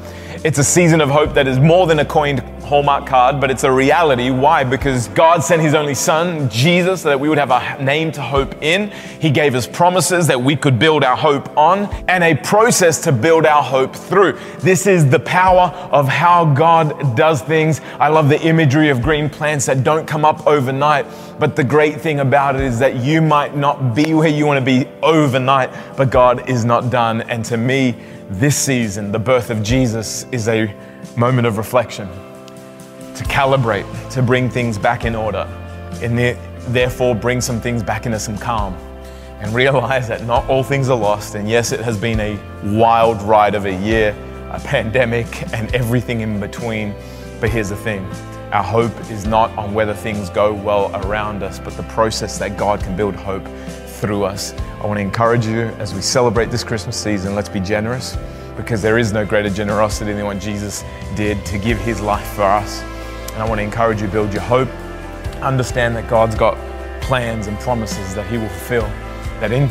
It's 0.43 0.60
a 0.60 0.63
season 0.63 0.99
of 0.99 1.10
hope 1.10 1.36
that 1.36 1.47
is 1.47 1.58
more 1.58 1.88
than 1.88 1.99
a 1.99 2.06
coined 2.06 2.41
Hallmark 2.63 3.08
card, 3.08 3.39
but 3.39 3.49
it's 3.49 3.63
a 3.63 3.71
reality. 3.71 4.29
Why? 4.29 4.65
Because 4.65 5.08
God 5.10 5.41
sent 5.41 5.62
His 5.62 5.73
only 5.73 5.93
Son, 5.93 6.49
Jesus, 6.49 7.03
so 7.03 7.10
that 7.10 7.17
we 7.17 7.29
would 7.29 7.38
have 7.38 7.51
a 7.51 7.82
name 7.82 8.12
to 8.12 8.21
hope 8.21 8.62
in. 8.62 8.91
He 9.21 9.29
gave 9.32 9.56
us 9.56 9.65
promises 9.65 10.27
that 10.27 10.41
we 10.41 10.58
could 10.58 10.77
build 10.77 11.06
our 11.06 11.15
hope 11.15 11.56
on 11.56 11.86
and 12.10 12.25
a 12.25 12.36
process 12.36 12.99
to 13.03 13.13
build 13.13 13.45
our 13.45 13.63
hope 13.63 13.95
through. 13.95 14.38
This 14.60 14.86
is 14.86 15.10
the 15.10 15.21
power 15.21 15.71
of 15.93 16.10
how 16.10 16.43
God 16.53 17.15
does 17.15 17.41
things. 17.41 17.79
I 17.97 18.10
love 18.10 18.27
the 18.27 18.41
imagery 18.41 18.89
of 18.89 19.01
green 19.01 19.29
plants 19.29 19.65
that 19.67 19.86
don't 19.86 20.06
come 20.06 20.25
up 20.25 20.45
overnight. 20.45 21.06
But 21.39 21.56
the 21.56 21.63
great 21.63 22.01
thing 22.01 22.19
about 22.19 22.56
it 22.56 22.62
is 22.63 22.79
that 22.79 22.97
you 22.97 23.21
might 23.21 23.56
not 23.56 23.95
be 23.95 24.13
where 24.13 24.27
you 24.27 24.45
want 24.45 24.60
to 24.60 24.65
be 24.65 24.89
overnight, 25.01 25.69
but 25.95 26.10
God 26.10 26.49
is 26.49 26.65
not 26.65 26.89
done. 26.89 27.21
And 27.21 27.45
to 27.45 27.56
me, 27.56 27.95
this 28.29 28.55
season, 28.55 29.12
the 29.12 29.19
birth 29.19 29.49
of 29.49 29.62
Jesus 29.62 30.25
is 30.31 30.47
a 30.47 30.73
moment 31.17 31.47
of 31.47 31.57
reflection 31.57 32.07
to 33.15 33.23
calibrate, 33.25 33.86
to 34.12 34.21
bring 34.21 34.49
things 34.49 34.77
back 34.77 35.05
in 35.05 35.15
order, 35.15 35.47
and 36.01 36.17
therefore 36.73 37.13
bring 37.13 37.41
some 37.41 37.59
things 37.59 37.83
back 37.83 38.05
into 38.05 38.19
some 38.19 38.38
calm 38.38 38.73
and 39.39 39.53
realize 39.53 40.07
that 40.07 40.23
not 40.23 40.47
all 40.49 40.63
things 40.63 40.89
are 40.89 40.97
lost. 40.97 41.36
And 41.36 41.49
yes, 41.49 41.71
it 41.71 41.81
has 41.81 41.97
been 41.97 42.19
a 42.19 42.39
wild 42.77 43.21
ride 43.23 43.55
of 43.55 43.65
a 43.65 43.75
year, 43.83 44.15
a 44.51 44.59
pandemic, 44.59 45.53
and 45.53 45.73
everything 45.75 46.21
in 46.21 46.39
between. 46.39 46.95
But 47.41 47.49
here's 47.49 47.69
the 47.69 47.75
thing 47.75 48.09
our 48.53 48.63
hope 48.63 48.97
is 49.12 49.25
not 49.25 49.49
on 49.57 49.73
whether 49.73 49.93
things 49.93 50.29
go 50.29 50.53
well 50.53 50.95
around 51.05 51.43
us, 51.43 51.59
but 51.59 51.73
the 51.73 51.83
process 51.83 52.38
that 52.38 52.55
God 52.55 52.81
can 52.81 52.95
build 52.95 53.15
hope 53.15 53.45
through 54.03 54.25
us. 54.25 54.53
I 54.81 54.85
want 54.85 54.97
to 54.97 55.01
encourage 55.01 55.45
you 55.45 55.61
as 55.79 55.93
we 55.93 56.01
celebrate 56.01 56.51
this 56.51 56.61
Christmas 56.61 57.01
season, 57.01 57.35
let's 57.35 57.47
be 57.47 57.61
generous 57.61 58.17
because 58.57 58.81
there 58.81 58.97
is 58.97 59.13
no 59.13 59.25
greater 59.25 59.49
generosity 59.49 60.11
than 60.11 60.25
what 60.25 60.39
Jesus 60.39 60.83
did 61.15 61.45
to 61.45 61.57
give 61.57 61.79
his 61.79 62.01
life 62.01 62.27
for 62.33 62.43
us. 62.43 62.81
And 63.31 63.41
I 63.41 63.47
want 63.47 63.59
to 63.59 63.63
encourage 63.63 64.01
you 64.01 64.09
build 64.09 64.33
your 64.33 64.41
hope. 64.41 64.67
Understand 65.41 65.95
that 65.95 66.09
God's 66.09 66.35
got 66.35 66.57
plans 67.01 67.47
and 67.47 67.57
promises 67.61 68.13
that 68.13 68.27
he 68.27 68.37
will 68.37 68.49
fulfill. 68.49 68.87
That 69.39 69.53
in 69.53 69.69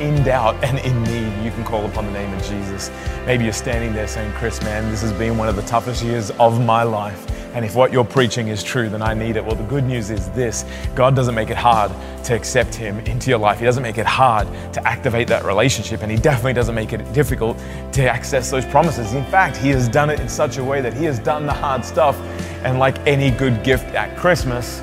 in 0.00 0.24
doubt 0.24 0.56
and 0.64 0.80
in 0.80 1.00
need, 1.04 1.44
you 1.44 1.52
can 1.52 1.62
call 1.62 1.86
upon 1.86 2.06
the 2.06 2.12
name 2.12 2.34
of 2.34 2.42
Jesus. 2.42 2.90
Maybe 3.26 3.44
you're 3.44 3.52
standing 3.52 3.92
there 3.92 4.08
saying, 4.08 4.32
Chris, 4.32 4.60
man, 4.62 4.90
this 4.90 5.02
has 5.02 5.12
been 5.12 5.38
one 5.38 5.48
of 5.48 5.54
the 5.54 5.62
toughest 5.62 6.02
years 6.02 6.32
of 6.32 6.60
my 6.64 6.82
life. 6.82 7.28
And 7.54 7.64
if 7.64 7.74
what 7.74 7.92
you're 7.92 8.04
preaching 8.04 8.48
is 8.48 8.62
true, 8.62 8.88
then 8.88 9.02
I 9.02 9.12
need 9.12 9.36
it. 9.36 9.44
Well, 9.44 9.54
the 9.54 9.64
good 9.64 9.84
news 9.84 10.10
is 10.10 10.30
this 10.30 10.64
God 10.94 11.14
doesn't 11.14 11.34
make 11.34 11.50
it 11.50 11.56
hard 11.56 11.92
to 12.24 12.34
accept 12.34 12.74
Him 12.74 12.98
into 13.00 13.28
your 13.28 13.38
life. 13.38 13.58
He 13.58 13.64
doesn't 13.64 13.82
make 13.82 13.98
it 13.98 14.06
hard 14.06 14.48
to 14.72 14.88
activate 14.88 15.28
that 15.28 15.44
relationship. 15.44 16.02
And 16.02 16.10
He 16.10 16.16
definitely 16.16 16.54
doesn't 16.54 16.74
make 16.74 16.92
it 16.92 17.12
difficult 17.12 17.58
to 17.92 18.10
access 18.10 18.50
those 18.50 18.64
promises. 18.64 19.12
In 19.14 19.24
fact, 19.26 19.56
He 19.56 19.68
has 19.70 19.88
done 19.88 20.08
it 20.08 20.20
in 20.20 20.28
such 20.28 20.56
a 20.56 20.64
way 20.64 20.80
that 20.80 20.94
He 20.94 21.04
has 21.04 21.18
done 21.18 21.46
the 21.46 21.52
hard 21.52 21.84
stuff. 21.84 22.18
And 22.64 22.78
like 22.78 22.98
any 23.06 23.30
good 23.30 23.62
gift 23.62 23.94
at 23.94 24.16
Christmas, 24.16 24.80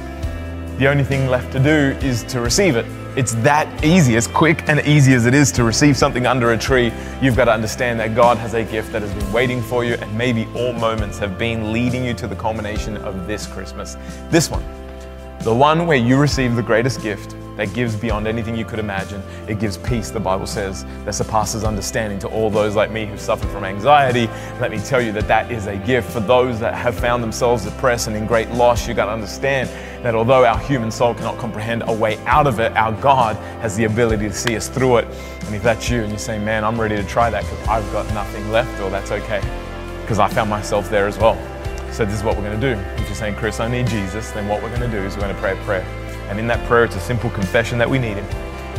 the 0.77 0.87
only 0.87 1.03
thing 1.03 1.27
left 1.27 1.51
to 1.53 1.59
do 1.59 1.97
is 2.05 2.23
to 2.25 2.39
receive 2.39 2.75
it. 2.75 2.85
It's 3.15 3.33
that 3.35 3.83
easy, 3.83 4.15
as 4.17 4.27
quick 4.27 4.67
and 4.69 4.79
easy 4.85 5.13
as 5.13 5.25
it 5.25 5.33
is 5.33 5.51
to 5.53 5.63
receive 5.63 5.97
something 5.97 6.27
under 6.27 6.53
a 6.53 6.57
tree. 6.57 6.93
You've 7.21 7.35
got 7.35 7.45
to 7.45 7.51
understand 7.51 7.99
that 7.99 8.15
God 8.15 8.37
has 8.37 8.53
a 8.53 8.63
gift 8.63 8.91
that 8.91 9.01
has 9.01 9.11
been 9.13 9.33
waiting 9.33 9.61
for 9.61 9.83
you, 9.83 9.95
and 9.95 10.15
maybe 10.17 10.47
all 10.55 10.73
moments 10.73 11.17
have 11.17 11.37
been 11.37 11.73
leading 11.73 12.05
you 12.05 12.13
to 12.13 12.27
the 12.27 12.35
culmination 12.35 12.97
of 12.97 13.25
this 13.25 13.47
Christmas. 13.47 13.97
This 14.29 14.51
one, 14.51 14.63
the 15.39 15.53
one 15.53 15.87
where 15.87 15.97
you 15.97 16.17
receive 16.17 16.55
the 16.55 16.63
greatest 16.63 17.01
gift 17.01 17.35
that 17.59 17.73
gives 17.73 17.95
beyond 17.95 18.27
anything 18.27 18.55
you 18.55 18.65
could 18.65 18.79
imagine. 18.79 19.21
It 19.47 19.59
gives 19.59 19.77
peace, 19.77 20.09
the 20.09 20.19
Bible 20.19 20.47
says, 20.47 20.85
that 21.05 21.13
surpasses 21.13 21.63
understanding 21.63 22.19
to 22.19 22.27
all 22.27 22.49
those 22.49 22.75
like 22.75 22.91
me 22.91 23.05
who 23.05 23.17
suffer 23.17 23.47
from 23.47 23.63
anxiety. 23.63 24.27
Let 24.59 24.71
me 24.71 24.79
tell 24.79 25.01
you 25.01 25.11
that 25.13 25.27
that 25.27 25.51
is 25.51 25.67
a 25.67 25.77
gift 25.77 26.11
for 26.11 26.19
those 26.19 26.59
that 26.59 26.73
have 26.73 26.97
found 26.97 27.21
themselves 27.21 27.65
depressed 27.65 28.07
and 28.07 28.15
in 28.15 28.25
great 28.25 28.49
loss. 28.51 28.87
You 28.87 28.93
got 28.93 29.05
to 29.05 29.11
understand 29.11 29.69
that 30.05 30.15
although 30.15 30.45
our 30.45 30.57
human 30.59 30.91
soul 30.91 31.13
cannot 31.13 31.37
comprehend 31.37 31.83
a 31.87 31.93
way 31.93 32.17
out 32.25 32.47
of 32.47 32.59
it, 32.59 32.75
our 32.77 32.93
God 33.01 33.35
has 33.61 33.75
the 33.75 33.83
ability 33.83 34.27
to 34.27 34.33
see 34.33 34.55
us 34.55 34.69
through 34.69 34.97
it. 34.97 35.05
And 35.45 35.55
if 35.55 35.63
that's 35.63 35.89
you 35.89 36.01
and 36.01 36.09
you're 36.09 36.19
saying, 36.19 36.45
man, 36.45 36.63
I'm 36.63 36.79
ready 36.79 36.95
to 36.95 37.03
try 37.03 37.29
that 37.29 37.43
because 37.43 37.67
I've 37.67 37.91
got 37.91 38.07
nothing 38.13 38.49
left, 38.51 38.79
or 38.81 38.89
that's 38.89 39.11
okay 39.11 39.41
because 40.09 40.17
I 40.17 40.27
found 40.27 40.49
myself 40.49 40.89
there 40.89 41.05
as 41.05 41.19
well. 41.19 41.35
So 41.91 42.03
this 42.03 42.15
is 42.15 42.23
what 42.23 42.35
we're 42.35 42.43
going 42.43 42.59
to 42.59 42.75
do. 42.75 42.81
If 42.99 43.07
you're 43.07 43.15
saying, 43.15 43.35
Chris, 43.35 43.59
I 43.59 43.67
need 43.67 43.85
Jesus, 43.85 44.31
then 44.31 44.47
what 44.47 44.63
we're 44.63 44.75
going 44.75 44.89
to 44.89 44.99
do 44.99 45.03
is 45.03 45.15
we're 45.15 45.21
going 45.21 45.35
to 45.35 45.41
pray 45.41 45.51
a 45.51 45.63
prayer. 45.65 45.98
And 46.29 46.39
in 46.39 46.45
that 46.47 46.63
prayer, 46.67 46.85
it's 46.85 46.95
a 46.95 46.99
simple 46.99 47.31
confession 47.31 47.79
that 47.79 47.89
we 47.89 47.97
need 47.97 48.17
Him, 48.17 48.25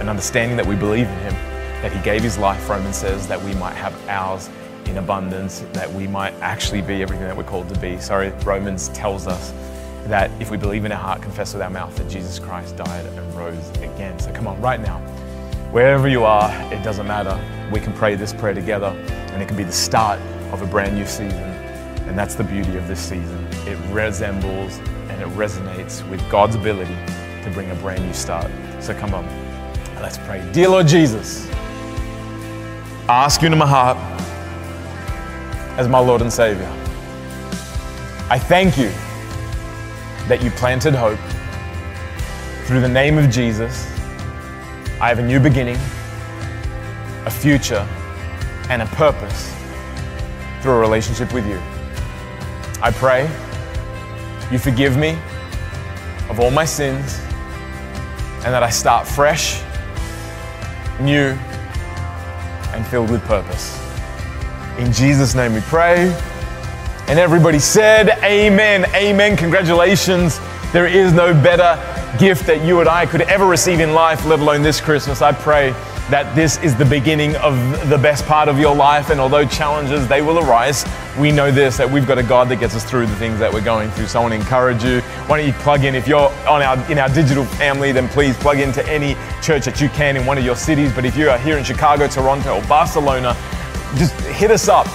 an 0.01 0.09
understanding 0.09 0.57
that 0.57 0.65
we 0.65 0.77
believe 0.77 1.09
in 1.09 1.19
Him, 1.19 1.35
that 1.83 1.93
He 1.93 2.01
gave 2.03 2.23
His 2.23 2.39
life, 2.39 2.69
Romans 2.69 2.97
says, 2.97 3.27
that 3.27 3.43
we 3.43 3.53
might 3.55 3.75
have 3.75 3.93
ours 4.09 4.49
in 4.87 4.99
abundance, 4.99 5.65
that 5.73 5.93
we 5.93 6.07
might 6.07 6.33
actually 6.35 6.81
be 6.81 7.03
everything 7.03 7.27
that 7.27 7.37
we're 7.37 7.43
called 7.43 7.69
to 7.69 7.81
be. 7.81 7.99
Sorry, 7.99 8.31
Romans 8.45 8.89
tells 8.91 9.27
us 9.27 9.53
that 10.05 10.31
if 10.41 10.53
we 10.53 10.57
believe 10.57 10.85
in 10.85 10.93
our 10.93 10.99
heart, 10.99 11.23
confess 11.23 11.53
with 11.53 11.61
our 11.61 11.71
mouth 11.71 11.95
that 11.97 12.09
Jesus 12.09 12.39
Christ 12.39 12.77
died 12.77 13.05
and 13.05 13.35
rose 13.35 13.69
again. 13.79 14.17
So 14.21 14.33
come 14.33 14.47
on, 14.47 14.61
right 14.61 14.81
now, 14.81 14.99
wherever 15.73 16.07
you 16.07 16.25
are, 16.25 16.51
it 16.73 16.85
doesn't 16.85 17.09
matter. 17.09 17.37
We 17.73 17.81
can 17.81 17.93
pray 17.93 18.15
this 18.15 18.33
prayer 18.33 18.55
together, 18.55 18.89
and 19.33 19.43
it 19.43 19.49
can 19.49 19.57
be 19.57 19.65
the 19.65 19.73
start 19.73 20.21
of 20.53 20.63
a 20.63 20.67
brand 20.67 20.95
new 20.95 21.05
season. 21.05 21.51
And 22.07 22.17
that's 22.17 22.37
the 22.37 22.45
beauty 22.45 22.77
of 22.77 22.87
this 22.87 23.01
season. 23.01 23.45
It 23.67 23.77
resembles 23.93 24.79
and 25.09 25.21
it 25.21 25.29
resonates 25.31 26.09
with 26.09 26.21
God's 26.31 26.55
ability 26.55 26.97
to 27.45 27.51
bring 27.51 27.71
a 27.71 27.75
brand 27.77 28.05
new 28.05 28.13
start. 28.13 28.51
So 28.81 28.95
come 28.95 29.15
on, 29.15 29.27
let's 30.01 30.19
pray. 30.19 30.47
Dear 30.53 30.69
Lord 30.69 30.87
Jesus, 30.87 31.49
I 33.09 33.25
ask 33.25 33.41
you 33.43 33.47
into 33.47 33.57
my 33.57 33.67
heart 33.67 33.97
as 35.79 35.89
my 35.89 35.99
Lord 35.99 36.21
and 36.23 36.33
Savior. 36.33 36.69
I 38.29 38.39
thank 38.39 38.79
you 38.79 38.91
that 40.29 40.41
you 40.43 40.51
planted 40.53 40.95
hope. 40.95 41.19
Through 42.67 42.81
the 42.81 42.89
name 42.89 43.19
of 43.19 43.31
Jesus, 43.31 43.91
I 45.01 45.09
have 45.09 45.19
a 45.19 45.23
new 45.23 45.41
beginning, 45.41 45.79
a 47.27 47.31
future, 47.31 47.87
and 48.69 48.83
a 48.83 48.87
purpose 48.87 49.53
through 50.61 50.73
a 50.73 50.79
relationship 50.79 51.33
with 51.33 51.47
you. 51.49 51.61
I 52.83 52.93
pray 52.93 53.23
you 54.53 54.59
forgive 54.59 54.97
me 54.97 55.19
of 56.29 56.39
all 56.39 56.51
my 56.51 56.65
sins 56.65 57.21
and 58.45 58.55
that 58.55 58.63
I 58.63 58.71
start 58.71 59.07
fresh, 59.07 59.63
new, 61.01 61.37
and 62.73 62.87
filled 62.87 63.11
with 63.11 63.23
purpose. 63.25 63.79
In 64.79 64.93
Jesus' 64.93 65.35
name 65.35 65.55
we 65.55 65.61
pray. 65.61 66.11
And 67.09 67.19
everybody 67.19 67.59
said, 67.59 68.11
Amen. 68.23 68.87
Amen. 68.95 69.37
Congratulations. 69.37 70.41
There 70.73 70.87
is 70.87 71.13
no 71.13 71.35
better 71.35 71.77
gift 72.19 72.47
that 72.47 72.65
you 72.65 72.81
and 72.81 72.89
I 72.89 73.07
could 73.07 73.23
ever 73.23 73.47
receive 73.47 73.81
in 73.81 73.93
life, 73.93 74.25
let 74.25 74.39
alone 74.39 74.63
this 74.63 74.81
Christmas. 74.81 75.21
I 75.21 75.33
pray 75.33 75.75
that 76.11 76.35
this 76.35 76.61
is 76.63 76.75
the 76.77 76.85
beginning 76.85 77.37
of 77.37 77.55
the 77.89 77.97
best 77.97 78.27
part 78.27 78.49
of 78.49 78.59
your 78.59 78.75
life. 78.75 79.11
And 79.11 79.21
although 79.21 79.45
challenges, 79.45 80.09
they 80.09 80.23
will 80.23 80.39
arise, 80.39 80.85
we 81.19 81.31
know 81.31 81.51
this 81.51 81.77
that 81.77 81.89
we've 81.89 82.07
got 82.07 82.19
a 82.19 82.23
God 82.23 82.49
that 82.49 82.57
gets 82.57 82.75
us 82.75 82.85
through 82.85 83.07
the 83.07 83.17
things 83.17 83.39
that 83.39 83.53
we're 83.53 83.61
going 83.61 83.91
through. 83.93 84.07
So 84.07 84.19
I 84.19 84.23
want 84.23 84.35
to 84.35 84.41
encourage 84.41 84.83
you. 84.83 85.01
Why 85.29 85.39
don't 85.39 85.47
you 85.47 85.53
plug 85.55 85.85
in? 85.85 85.95
If 85.95 86.09
you're 86.09 86.31
on 86.49 86.63
our 86.63 86.91
in 86.91 86.99
our 86.99 87.09
digital 87.09 87.45
family, 87.45 87.93
then 87.93 88.09
please 88.09 88.37
plug 88.37 88.59
into 88.59 88.85
any 88.89 89.15
church 89.41 89.65
that 89.67 89.81
you 89.81 89.89
can 89.91 90.17
in 90.17 90.27
one 90.27 90.37
of 90.37 90.45
your 90.45 90.57
cities. 90.57 90.93
But 90.93 91.05
if 91.05 91.17
you 91.17 91.31
are 91.31 91.39
here 91.39 91.57
in 91.57 91.65
Chicago, 91.65 92.09
Toronto, 92.09 92.57
or 92.57 92.63
Barcelona, 92.67 93.37
just 93.97 94.15
hit 94.21 94.51
us 94.51 94.69
up 94.69 94.87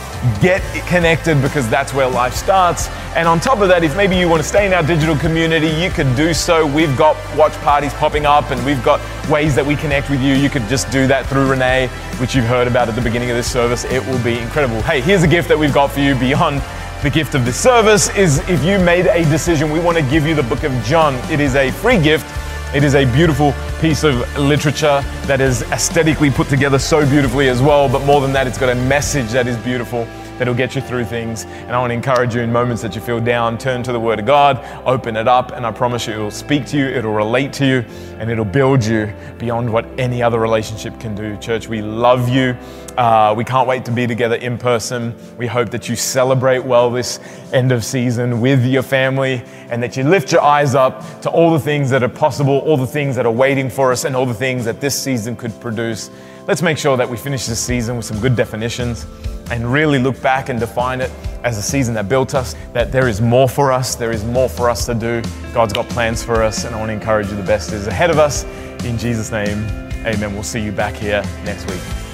get 0.42 0.62
connected 0.88 1.42
because 1.42 1.70
that's 1.70 1.94
where 1.94 2.08
life 2.08 2.34
starts. 2.34 2.90
And 3.16 3.28
on 3.28 3.40
top 3.40 3.60
of 3.60 3.68
that, 3.70 3.84
if 3.84 3.96
maybe 3.96 4.18
you 4.18 4.28
want 4.28 4.42
to 4.42 4.48
stay 4.48 4.66
in 4.66 4.74
our 4.74 4.84
digital 4.84 5.16
community, 5.16 5.68
you 5.68 5.90
can 5.90 6.16
do 6.16 6.34
so. 6.34 6.66
We've 6.66 6.96
got 6.98 7.16
watch 7.38 7.54
parties 7.62 7.94
popping 7.94 8.26
up 8.26 8.52
and 8.52 8.64
we've 8.66 8.84
got 8.84 9.00
ways 9.30 9.56
that 9.56 9.66
we 9.66 9.76
connect 9.76 10.10
with 10.10 10.22
you. 10.22 10.34
You 10.34 10.50
could 10.50 10.68
just 10.68 10.90
do 10.92 11.08
that 11.08 11.26
through 11.28 11.48
Renée, 11.48 11.90
which 12.20 12.36
you've 12.36 12.46
heard 12.46 12.68
about 12.68 12.90
at 12.90 12.96
the 12.96 13.02
beginning 13.02 13.30
of 13.30 13.38
this 13.38 13.52
service. 13.52 13.86
It 13.86 14.06
will 14.06 14.24
be 14.24 14.40
incredible. 14.40 14.82
Hey, 14.82 15.02
here's 15.02 15.24
a 15.24 15.28
gift 15.28 15.48
that 15.50 15.58
we've 15.58 15.74
got 15.74 15.92
for 15.92 16.00
you 16.00 16.16
beyond 16.16 16.62
the 17.04 17.10
gift 17.10 17.36
of 17.36 17.46
this 17.46 17.62
service 17.62 18.10
is 18.16 18.40
if 18.50 18.64
you 18.64 18.80
made 18.80 19.06
a 19.06 19.24
decision, 19.26 19.70
we 19.70 19.80
want 19.80 19.98
to 19.98 20.04
give 20.04 20.26
you 20.26 20.34
the 20.34 20.44
book 20.44 20.64
of 20.64 20.72
John. 20.84 21.14
It 21.32 21.40
is 21.40 21.56
a 21.56 21.70
free 21.72 22.02
gift 22.02 22.26
it 22.74 22.84
is 22.84 22.96
a 22.96 23.06
beautiful 23.14 23.54
piece 23.80 24.04
of 24.04 24.16
literature 24.38 25.02
that 25.28 25.42
is 25.42 25.62
aesthetically 25.72 26.32
put 26.32 26.48
together 26.48 26.80
so 26.80 27.08
beautifully 27.10 27.50
as 27.50 27.62
well, 27.62 27.88
but 27.88 28.06
more 28.06 28.22
than 28.22 28.34
that, 28.34 28.48
it's 28.48 28.58
got 28.58 28.70
a 28.70 28.76
message 28.76 29.32
that 29.32 29.48
is 29.48 29.58
beautiful 29.58 30.08
that'll 30.38 30.54
get 30.54 30.76
you 30.76 30.82
through 30.82 31.06
things. 31.06 31.46
And 31.46 31.72
I 31.72 31.80
want 31.80 31.92
to 31.92 31.96
encourage 31.96 32.36
you 32.36 32.42
in 32.42 32.52
moments 32.52 32.82
that 32.82 32.96
you 32.96 33.02
feel 33.02 33.20
down, 33.20 33.58
turn 33.58 33.84
to 33.84 33.92
the 33.92 34.00
Word 34.00 34.20
of 34.20 34.26
God, 34.26 34.64
open 34.86 35.16
it 35.16 35.28
up, 35.28 35.52
and 35.52 35.66
I 35.66 35.72
promise 35.72 36.08
you 36.08 36.14
it'll 36.14 36.32
speak 36.32 36.66
to 36.68 36.78
you, 36.78 36.86
it'll 36.86 37.14
relate 37.14 37.54
to 37.54 37.66
you, 37.66 37.86
and 38.20 38.30
it'll 38.30 38.46
build 38.46 38.84
you 38.84 39.14
beyond 39.38 39.72
what 39.72 39.86
any 39.98 40.22
other 40.22 40.40
relationship 40.40 41.00
can 41.00 41.16
do. 41.16 41.38
Church, 41.38 41.68
we 41.68 41.82
love 41.82 42.30
you. 42.30 42.58
Uh, 42.98 43.34
we 43.36 43.44
can't 43.44 43.68
wait 43.68 43.84
to 43.86 43.92
be 43.92 44.08
together 44.08 44.36
in 44.36 44.58
person. 44.58 45.14
We 45.38 45.48
hope 45.48 45.70
that 45.72 45.90
you 45.90 45.96
celebrate 45.96 46.60
well 46.60 46.90
this 46.90 47.20
end 47.52 47.72
of 47.72 47.84
season 47.84 48.40
with 48.40 48.66
your 48.66 48.84
family 48.84 49.44
and 49.70 49.84
that 49.84 49.98
you 49.98 50.04
lift 50.04 50.32
your 50.32 50.42
eyes 50.42 50.76
up 50.76 51.22
to 51.22 51.30
all 51.30 51.52
the 51.52 51.60
things 51.60 51.90
that 51.90 52.04
are 52.04 52.10
possible, 52.10 52.60
all 52.60 52.78
the 52.78 52.88
things 52.88 53.16
that 53.18 53.26
are 53.26 53.32
waiting 53.32 53.70
for 53.70 53.92
us, 53.92 54.06
and 54.06 54.16
all 54.16 54.26
the 54.26 54.34
things 54.34 54.64
that 54.66 54.80
this 54.80 55.00
season 55.00 55.36
could 55.36 55.60
produce. 55.60 56.10
Let's 56.48 56.62
make 56.62 56.78
sure 56.78 56.96
that 56.96 57.10
we 57.10 57.18
finish 57.18 57.48
this 57.48 57.60
season 57.60 57.98
with 57.98 58.06
some 58.06 58.20
good 58.20 58.36
definitions 58.36 59.08
and 59.50 59.72
really 59.72 59.98
look 59.98 60.22
back 60.22 60.50
and 60.50 60.60
define 60.60 61.02
it 61.02 61.12
as 61.44 61.58
a 61.58 61.62
season 61.62 61.96
that 61.96 62.08
built 62.08 62.36
us, 62.36 62.56
that 62.74 62.92
there 62.92 63.08
is 63.08 63.20
more 63.20 63.50
for 63.50 63.72
us, 63.72 63.96
there 63.96 64.12
is 64.12 64.24
more 64.24 64.48
for 64.48 64.70
us 64.70 64.86
to 64.86 64.94
do. 64.94 65.24
God's 65.54 65.74
got 65.74 65.90
plans 65.90 66.24
for 66.24 66.44
us, 66.44 66.66
and 66.66 66.76
I 66.76 66.80
want 66.80 66.90
to 66.90 66.94
encourage 66.94 67.30
you 67.30 67.36
the 67.36 67.44
best 67.44 67.72
is 67.72 67.88
ahead 67.88 68.12
of 68.12 68.20
us. 68.20 68.44
In 68.84 68.98
Jesus' 68.98 69.32
name, 69.32 69.66
amen. 70.06 70.34
We'll 70.34 70.44
see 70.44 70.62
you 70.62 70.72
back 70.72 70.94
here 70.94 71.24
next 71.46 71.68
week. 71.70 72.05